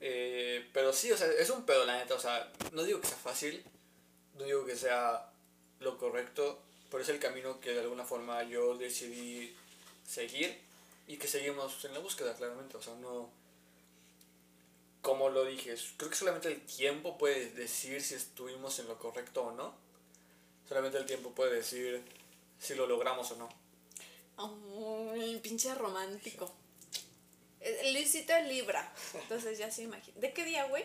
Eh, 0.00 0.68
pero 0.72 0.92
sí, 0.92 1.10
o 1.12 1.16
sea, 1.16 1.30
es 1.32 1.50
un 1.50 1.64
pedo, 1.64 1.84
la 1.84 1.98
neta. 1.98 2.14
O 2.14 2.20
sea, 2.20 2.50
no 2.72 2.82
digo 2.82 3.00
que 3.00 3.08
sea 3.08 3.16
fácil, 3.16 3.64
no 4.34 4.44
digo 4.44 4.64
que 4.64 4.76
sea 4.76 5.30
lo 5.80 5.98
correcto, 5.98 6.60
pero 6.90 7.02
es 7.02 7.08
el 7.08 7.18
camino 7.18 7.60
que 7.60 7.72
de 7.72 7.80
alguna 7.80 8.04
forma 8.04 8.42
yo 8.44 8.76
decidí 8.76 9.54
seguir 10.06 10.58
y 11.06 11.16
que 11.16 11.28
seguimos 11.28 11.84
en 11.84 11.92
la 11.92 12.00
búsqueda, 12.00 12.34
claramente. 12.34 12.76
O 12.76 12.82
sea, 12.82 12.94
no. 12.94 13.30
Como 15.02 15.28
lo 15.28 15.44
dije, 15.44 15.74
creo 15.98 16.10
que 16.10 16.16
solamente 16.16 16.48
el 16.48 16.62
tiempo 16.62 17.18
puede 17.18 17.50
decir 17.50 18.02
si 18.02 18.14
estuvimos 18.14 18.78
en 18.78 18.88
lo 18.88 18.98
correcto 18.98 19.42
o 19.44 19.52
no. 19.52 19.74
Solamente 20.66 20.96
el 20.96 21.04
tiempo 21.04 21.34
puede 21.34 21.56
decir 21.56 22.02
si 22.58 22.74
lo 22.74 22.86
logramos 22.86 23.30
o 23.32 23.36
no. 23.36 23.64
Pinche 25.42 25.74
romántico. 25.74 26.52
Eh, 27.60 27.92
Luisito 27.92 28.38
Libra. 28.42 28.92
Entonces 29.14 29.58
ya 29.58 29.70
se 29.70 29.82
imagina. 29.82 30.18
¿De 30.20 30.32
qué 30.32 30.44
día, 30.44 30.64
güey? 30.64 30.84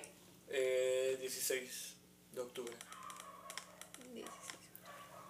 Eh, 0.50 1.18
16 1.20 1.96
de 2.34 2.42
octubre. 2.42 2.76
16. 4.14 4.28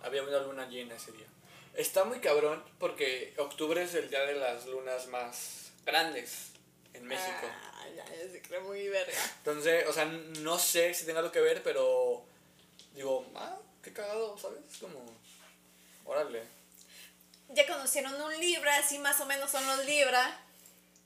Había 0.01 0.23
una 0.23 0.39
luna 0.39 0.67
llena 0.67 0.95
ese 0.95 1.11
día. 1.11 1.27
Está 1.75 2.03
muy 2.03 2.19
cabrón 2.19 2.63
porque 2.79 3.33
octubre 3.37 3.81
es 3.83 3.93
el 3.95 4.09
día 4.09 4.21
de 4.21 4.35
las 4.35 4.65
lunas 4.65 5.07
más 5.07 5.71
grandes 5.85 6.51
en 6.93 7.05
México. 7.05 7.47
Ah, 7.47 7.85
ya, 7.95 8.05
ya 8.05 8.31
se 8.31 8.41
cree 8.41 8.59
muy 8.59 8.87
verga. 8.89 9.17
Entonces, 9.37 9.87
o 9.87 9.93
sea, 9.93 10.05
no 10.05 10.59
sé 10.59 10.93
si 10.93 11.05
tenga 11.05 11.19
algo 11.19 11.31
que 11.31 11.41
ver, 11.41 11.63
pero 11.63 12.25
digo, 12.93 13.25
ah, 13.35 13.57
qué 13.81 13.93
cagado, 13.93 14.37
¿sabes? 14.37 14.59
Como, 14.79 14.99
órale. 16.05 16.43
Ya 17.49 17.65
conocieron 17.67 18.19
un 18.21 18.39
Libra, 18.39 18.77
así 18.77 18.99
más 18.99 19.19
o 19.21 19.25
menos 19.25 19.49
son 19.51 19.65
los 19.65 19.85
Libra. 19.85 20.39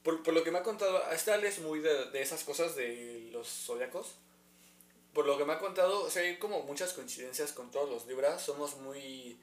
Por, 0.03 0.21
por 0.23 0.33
lo 0.33 0.43
que 0.43 0.51
me 0.51 0.59
ha 0.59 0.63
contado, 0.63 1.09
esta 1.11 1.33
Ale 1.35 1.47
es 1.47 1.59
muy 1.59 1.79
de, 1.79 2.05
de 2.11 2.21
esas 2.21 2.43
cosas 2.43 2.75
de 2.75 3.29
los 3.31 3.47
zodiacos. 3.47 4.15
Por 5.13 5.25
lo 5.25 5.37
que 5.37 5.45
me 5.45 5.53
ha 5.53 5.59
contado, 5.59 6.03
o 6.03 6.09
sea, 6.09 6.23
hay 6.23 6.37
como 6.37 6.63
muchas 6.63 6.91
coincidencias 6.93 7.53
con 7.53 7.71
todos 7.71 7.89
los 7.89 8.05
Libras. 8.07 8.41
Somos 8.41 8.75
muy 8.77 9.37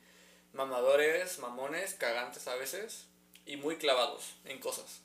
mamadores, 0.53 1.39
mamones, 1.39 1.95
cagantes 1.95 2.47
a 2.49 2.57
veces 2.57 3.07
y 3.47 3.57
muy 3.57 3.77
clavados 3.79 4.35
en 4.45 4.59
cosas. 4.59 5.01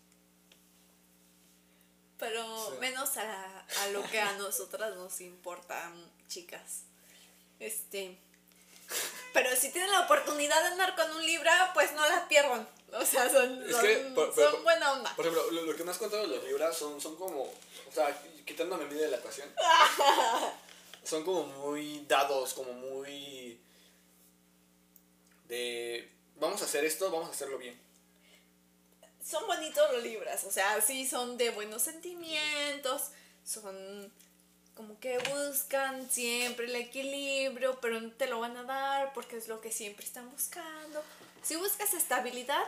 Pero 2.17 2.71
Sí. 2.71 2.77
menos 2.79 3.17
a, 3.17 3.59
a 3.59 3.87
lo 3.89 4.01
que 4.09 4.19
a 4.19 4.33
nosotras 4.37 4.95
nos 4.95 5.19
importa, 5.21 5.91
chicas. 6.27 6.83
Este. 7.59 8.17
Si 9.55 9.71
tienen 9.71 9.91
la 9.91 10.01
oportunidad 10.01 10.61
de 10.61 10.67
andar 10.69 10.95
con 10.95 11.09
un 11.11 11.25
Libra, 11.25 11.71
pues 11.73 11.91
no 11.93 12.07
la 12.07 12.27
pierdan. 12.27 12.67
O 12.93 13.05
sea, 13.05 13.29
son, 13.29 13.63
Es 13.63 13.71
son, 13.71 13.81
que, 13.81 13.95
por- 14.15 14.33
son 14.33 14.51
por- 14.53 14.63
buena 14.63 14.93
onda. 14.93 15.13
Por 15.15 15.25
ejemplo, 15.25 15.51
lo, 15.51 15.61
lo 15.63 15.75
que 15.75 15.83
me 15.83 15.91
has 15.91 15.97
contado 15.97 16.21
de 16.23 16.27
los 16.35 16.43
Libras 16.45 16.77
son, 16.77 16.99
son 17.01 17.15
como, 17.17 17.41
o 17.43 17.91
sea, 17.93 18.17
quitándome 18.45 18.85
mí 18.85 18.95
de 18.95 19.07
la 19.09 19.17
ecuación, 19.17 19.49
son 21.03 21.23
como 21.23 21.43
muy 21.43 22.05
dados, 22.07 22.53
como 22.53 22.71
muy 22.73 23.59
de, 25.47 26.09
vamos 26.37 26.61
a 26.61 26.65
hacer 26.65 26.85
esto, 26.85 27.11
vamos 27.11 27.29
a 27.29 27.31
hacerlo 27.31 27.57
bien. 27.57 27.79
Son 29.23 29.45
bonitos 29.47 29.91
los 29.91 30.03
Libras. 30.03 30.43
O 30.43 30.51
sea, 30.51 30.79
sí 30.81 31.07
son 31.07 31.37
de 31.37 31.49
buenos 31.49 31.81
sentimientos. 31.81 33.09
Son 33.43 34.13
como 34.75 34.99
que 34.99 35.17
buscan 35.19 36.09
siempre 36.11 36.65
el 36.65 36.75
equilibrio, 36.75 37.79
pero 37.81 37.99
no 38.01 38.11
te 38.11 38.27
lo 38.27 38.39
van 38.39 38.57
a 38.57 38.63
dar 38.63 39.13
porque 39.13 39.37
es 39.37 39.47
lo 39.47 39.61
que 39.61 39.71
siempre 39.71 40.05
están 40.05 40.29
buscando. 40.31 41.03
Si 41.43 41.55
buscas 41.55 41.93
estabilidad, 41.93 42.63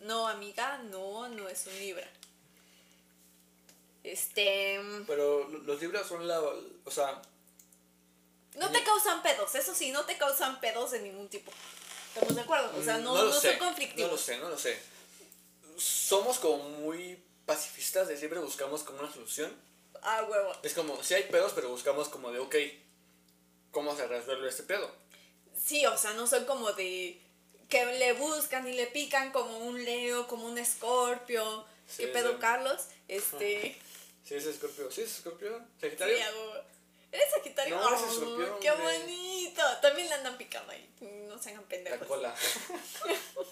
no, 0.00 0.28
amiga, 0.28 0.78
no, 0.90 1.28
no 1.28 1.48
es 1.48 1.66
un 1.66 1.78
Libra. 1.78 2.08
Este. 4.04 4.80
Pero 5.06 5.48
lo- 5.48 5.58
los 5.60 5.80
Libras 5.80 6.06
son 6.06 6.26
la, 6.26 6.40
o 6.40 6.90
sea, 6.90 7.20
No 8.56 8.70
te 8.70 8.82
causan 8.84 9.22
pedos, 9.22 9.54
eso 9.54 9.74
sí, 9.74 9.92
no 9.92 10.04
te 10.04 10.18
causan 10.18 10.60
pedos 10.60 10.90
de 10.90 11.00
ningún 11.00 11.28
tipo. 11.28 11.50
¿Estamos 12.14 12.34
de 12.34 12.42
acuerdo? 12.42 12.70
O 12.78 12.82
sea, 12.84 12.98
no, 12.98 13.14
Mm, 13.14 13.16
lo 13.18 13.24
no 13.26 13.32
sé, 13.40 13.50
son 13.56 13.58
conflictivos. 13.68 14.10
No 14.10 14.16
lo 14.16 14.22
sé, 14.22 14.38
no 14.38 14.48
lo 14.50 14.58
sé. 14.58 14.78
Somos 15.78 16.38
como 16.38 16.58
muy 16.68 17.18
pacifistas, 17.46 18.08
de 18.08 18.18
siempre 18.18 18.38
buscamos 18.40 18.82
como 18.82 18.98
una 19.00 19.10
solución. 19.12 19.50
Ah, 20.02 20.26
huevo. 20.28 20.52
Es 20.62 20.74
como, 20.74 21.02
sí 21.02 21.14
hay 21.14 21.24
pedos, 21.24 21.52
pero 21.54 21.68
buscamos 21.68 22.08
como 22.08 22.30
de, 22.32 22.38
ok, 22.40 22.56
¿cómo 23.70 23.94
se 23.96 24.06
resuelve 24.06 24.48
este 24.48 24.64
pedo? 24.64 24.90
Sí, 25.56 25.86
o 25.86 25.96
sea, 25.96 26.12
no 26.14 26.26
son 26.26 26.44
como 26.44 26.72
de 26.72 27.20
que 27.68 27.84
le 27.86 28.12
buscan 28.14 28.66
y 28.66 28.72
le 28.72 28.86
pican 28.88 29.30
como 29.32 29.58
un 29.58 29.84
Leo, 29.84 30.26
como 30.26 30.46
un 30.46 30.58
Escorpio. 30.58 31.64
Sí, 31.86 32.02
¿Qué 32.04 32.08
pedo. 32.08 32.38
Carlos? 32.38 32.86
Este. 33.08 33.76
Sí, 34.24 34.36
es 34.36 34.46
Escorpio. 34.46 34.88
Sí, 34.90 35.02
es 35.02 35.16
Escorpio. 35.16 35.58
sí, 35.58 35.64
Sagitario. 35.80 36.16
hago- 36.24 36.54
¿Eres 37.10 37.28
Sagitario? 37.32 37.76
No, 37.76 37.88
eres 37.88 38.00
Oh, 38.02 38.06
Escorpión, 38.12 38.60
¡Qué 38.60 38.70
hombre. 38.70 38.98
bonito! 39.00 39.62
También 39.82 40.08
le 40.08 40.14
andan 40.14 40.38
picando 40.38 40.70
ahí. 40.72 40.88
No 41.28 41.36
se 41.42 41.48
hagan 41.50 41.62
La 41.62 41.68
pendejos. 41.68 42.06
cola. 42.06 42.32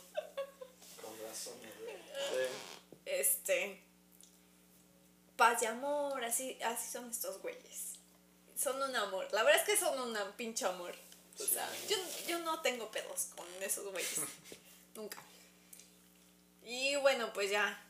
Con 1.02 1.12
razón. 1.28 1.54
Sí. 1.60 2.46
Este. 3.04 3.82
Paz 5.40 5.62
y 5.62 5.64
amor, 5.64 6.22
así, 6.22 6.58
así 6.62 6.92
son 6.92 7.08
estos 7.08 7.40
güeyes. 7.40 7.94
Son 8.62 8.76
un 8.82 8.94
amor. 8.94 9.26
La 9.32 9.42
verdad 9.42 9.58
es 9.62 9.66
que 9.66 9.74
son 9.74 9.98
un 9.98 10.32
pinche 10.36 10.66
amor. 10.66 10.94
O 11.38 11.42
sea, 11.42 11.66
yo, 11.88 11.96
yo 12.28 12.38
no 12.40 12.60
tengo 12.60 12.90
pedos 12.90 13.28
con 13.34 13.46
esos 13.62 13.90
güeyes. 13.90 14.20
Nunca. 14.94 15.16
Y 16.62 16.94
bueno, 16.96 17.32
pues 17.32 17.50
ya. 17.50 17.82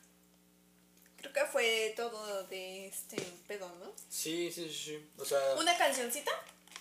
Creo 1.16 1.32
que 1.32 1.44
fue 1.46 1.92
todo 1.96 2.44
de 2.44 2.86
este 2.86 3.16
pedo, 3.48 3.68
¿no? 3.80 3.92
Sí, 4.08 4.52
sí, 4.52 4.68
sí, 4.68 4.84
sí. 4.84 5.10
O 5.18 5.24
sea, 5.24 5.40
¿Una 5.56 5.76
cancioncita 5.76 6.30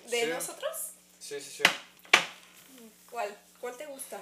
de 0.05 0.21
Sí. 0.21 0.27
nosotros? 0.27 0.77
sí, 1.19 1.41
sí, 1.41 1.49
sí. 1.49 1.63
¿Cuál? 3.09 3.35
¿Cuál 3.59 3.75
te 3.75 3.87
gusta? 3.87 4.21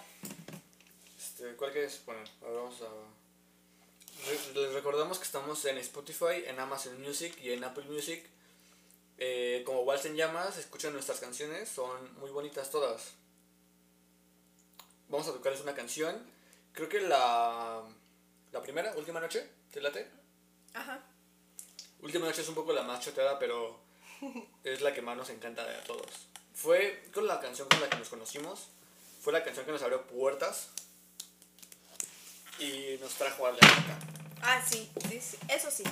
Este, 1.19 1.57
¿Cuál 1.57 1.73
quieres 1.73 1.97
poner? 1.97 2.25
A 2.41 2.45
ver, 2.45 2.55
vamos 2.55 2.81
a... 2.83 3.16
Les 4.25 4.73
recordamos 4.73 5.19
que 5.19 5.23
estamos 5.23 5.63
en 5.65 5.77
Spotify, 5.77 6.43
en 6.45 6.59
Amazon 6.59 7.01
Music 7.01 7.37
y 7.41 7.51
en 7.51 7.63
Apple 7.63 7.85
Music. 7.85 8.25
Eh, 9.17 9.63
como 9.65 9.85
Vals 9.85 10.05
en 10.05 10.15
Llamas, 10.15 10.57
escuchan 10.57 10.93
nuestras 10.93 11.19
canciones, 11.19 11.69
son 11.69 12.19
muy 12.19 12.29
bonitas 12.31 12.69
todas. 12.69 13.13
Vamos 15.09 15.27
a 15.27 15.33
tocarles 15.33 15.61
una 15.61 15.75
canción. 15.75 16.15
Creo 16.73 16.89
que 16.89 17.01
la, 17.01 17.83
la 18.51 18.61
primera, 18.61 18.93
última 18.97 19.19
noche, 19.19 19.47
¿te 19.71 19.81
late? 19.81 20.07
Ajá. 20.73 21.03
Última 22.01 22.25
noche 22.25 22.41
es 22.41 22.49
un 22.49 22.55
poco 22.55 22.73
la 22.73 22.83
más 22.83 23.03
choteada, 23.03 23.39
pero 23.39 23.79
es 24.63 24.81
la 24.81 24.93
que 24.93 25.01
más 25.01 25.15
nos 25.15 25.29
encanta 25.29 25.65
de 25.65 25.75
a 25.75 25.83
todos. 25.83 26.27
Fue 26.53 27.03
con 27.13 27.27
la 27.27 27.39
canción 27.39 27.69
con 27.69 27.79
la 27.79 27.89
que 27.89 27.97
nos 27.97 28.09
conocimos. 28.09 28.67
Fue 29.21 29.31
la 29.31 29.43
canción 29.43 29.65
que 29.65 29.71
nos 29.71 29.81
abrió 29.81 30.05
puertas. 30.05 30.69
Y 32.59 32.97
nos 33.01 33.13
trajo 33.13 33.45
a 33.45 33.51
la 33.51 33.57
época. 33.57 33.99
Ah, 34.41 34.61
sí, 34.67 34.89
sí, 35.09 35.19
sí, 35.21 35.37
eso 35.49 35.69
sí. 35.69 35.83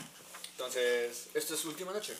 Entonces, 0.52 1.28
esto 1.34 1.54
es 1.56 1.66
Última 1.66 1.92
Noche. 1.92 2.16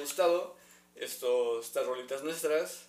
Gustado 0.00 0.56
esto, 0.94 1.60
estas 1.60 1.86
rolitas 1.86 2.22
nuestras. 2.22 2.86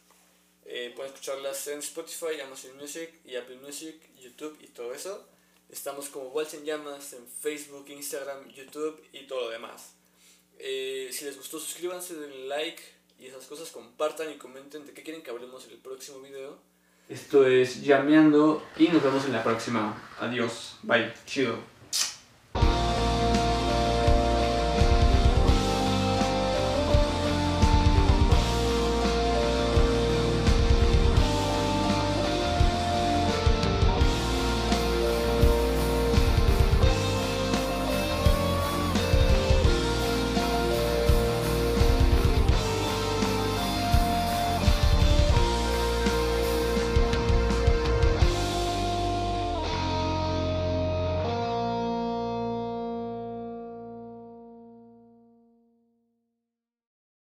Eh, 0.65 0.93
pueden 0.95 1.11
escucharlas 1.11 1.67
en 1.67 1.79
Spotify, 1.79 2.39
Amazon 2.45 2.77
Music 2.77 3.09
y 3.25 3.35
Apple 3.35 3.57
Music, 3.57 3.95
YouTube 4.19 4.57
y 4.61 4.67
todo 4.67 4.93
eso. 4.93 5.27
Estamos 5.69 6.09
como 6.09 6.29
Waltz 6.29 6.53
en 6.53 6.65
Llamas 6.65 7.13
en 7.13 7.25
Facebook, 7.27 7.85
Instagram, 7.89 8.49
YouTube 8.49 9.01
y 9.13 9.25
todo 9.25 9.45
lo 9.45 9.49
demás. 9.49 9.93
Eh, 10.59 11.09
si 11.11 11.25
les 11.25 11.37
gustó, 11.37 11.59
suscríbanse, 11.59 12.15
denle 12.15 12.47
like 12.47 12.83
y 13.17 13.27
esas 13.27 13.45
cosas, 13.45 13.69
compartan 13.71 14.31
y 14.31 14.37
comenten 14.37 14.85
de 14.85 14.93
qué 14.93 15.03
quieren 15.03 15.23
que 15.23 15.31
hablemos 15.31 15.65
en 15.65 15.71
el 15.71 15.77
próximo 15.77 16.19
video. 16.19 16.59
Esto 17.07 17.47
es 17.47 17.81
Llameando 17.81 18.63
y 18.77 18.87
nos 18.87 19.01
vemos 19.03 19.25
en 19.25 19.33
la 19.33 19.43
próxima. 19.43 20.11
Adiós. 20.19 20.77
Bye. 20.83 21.13
Chido. 21.25 21.80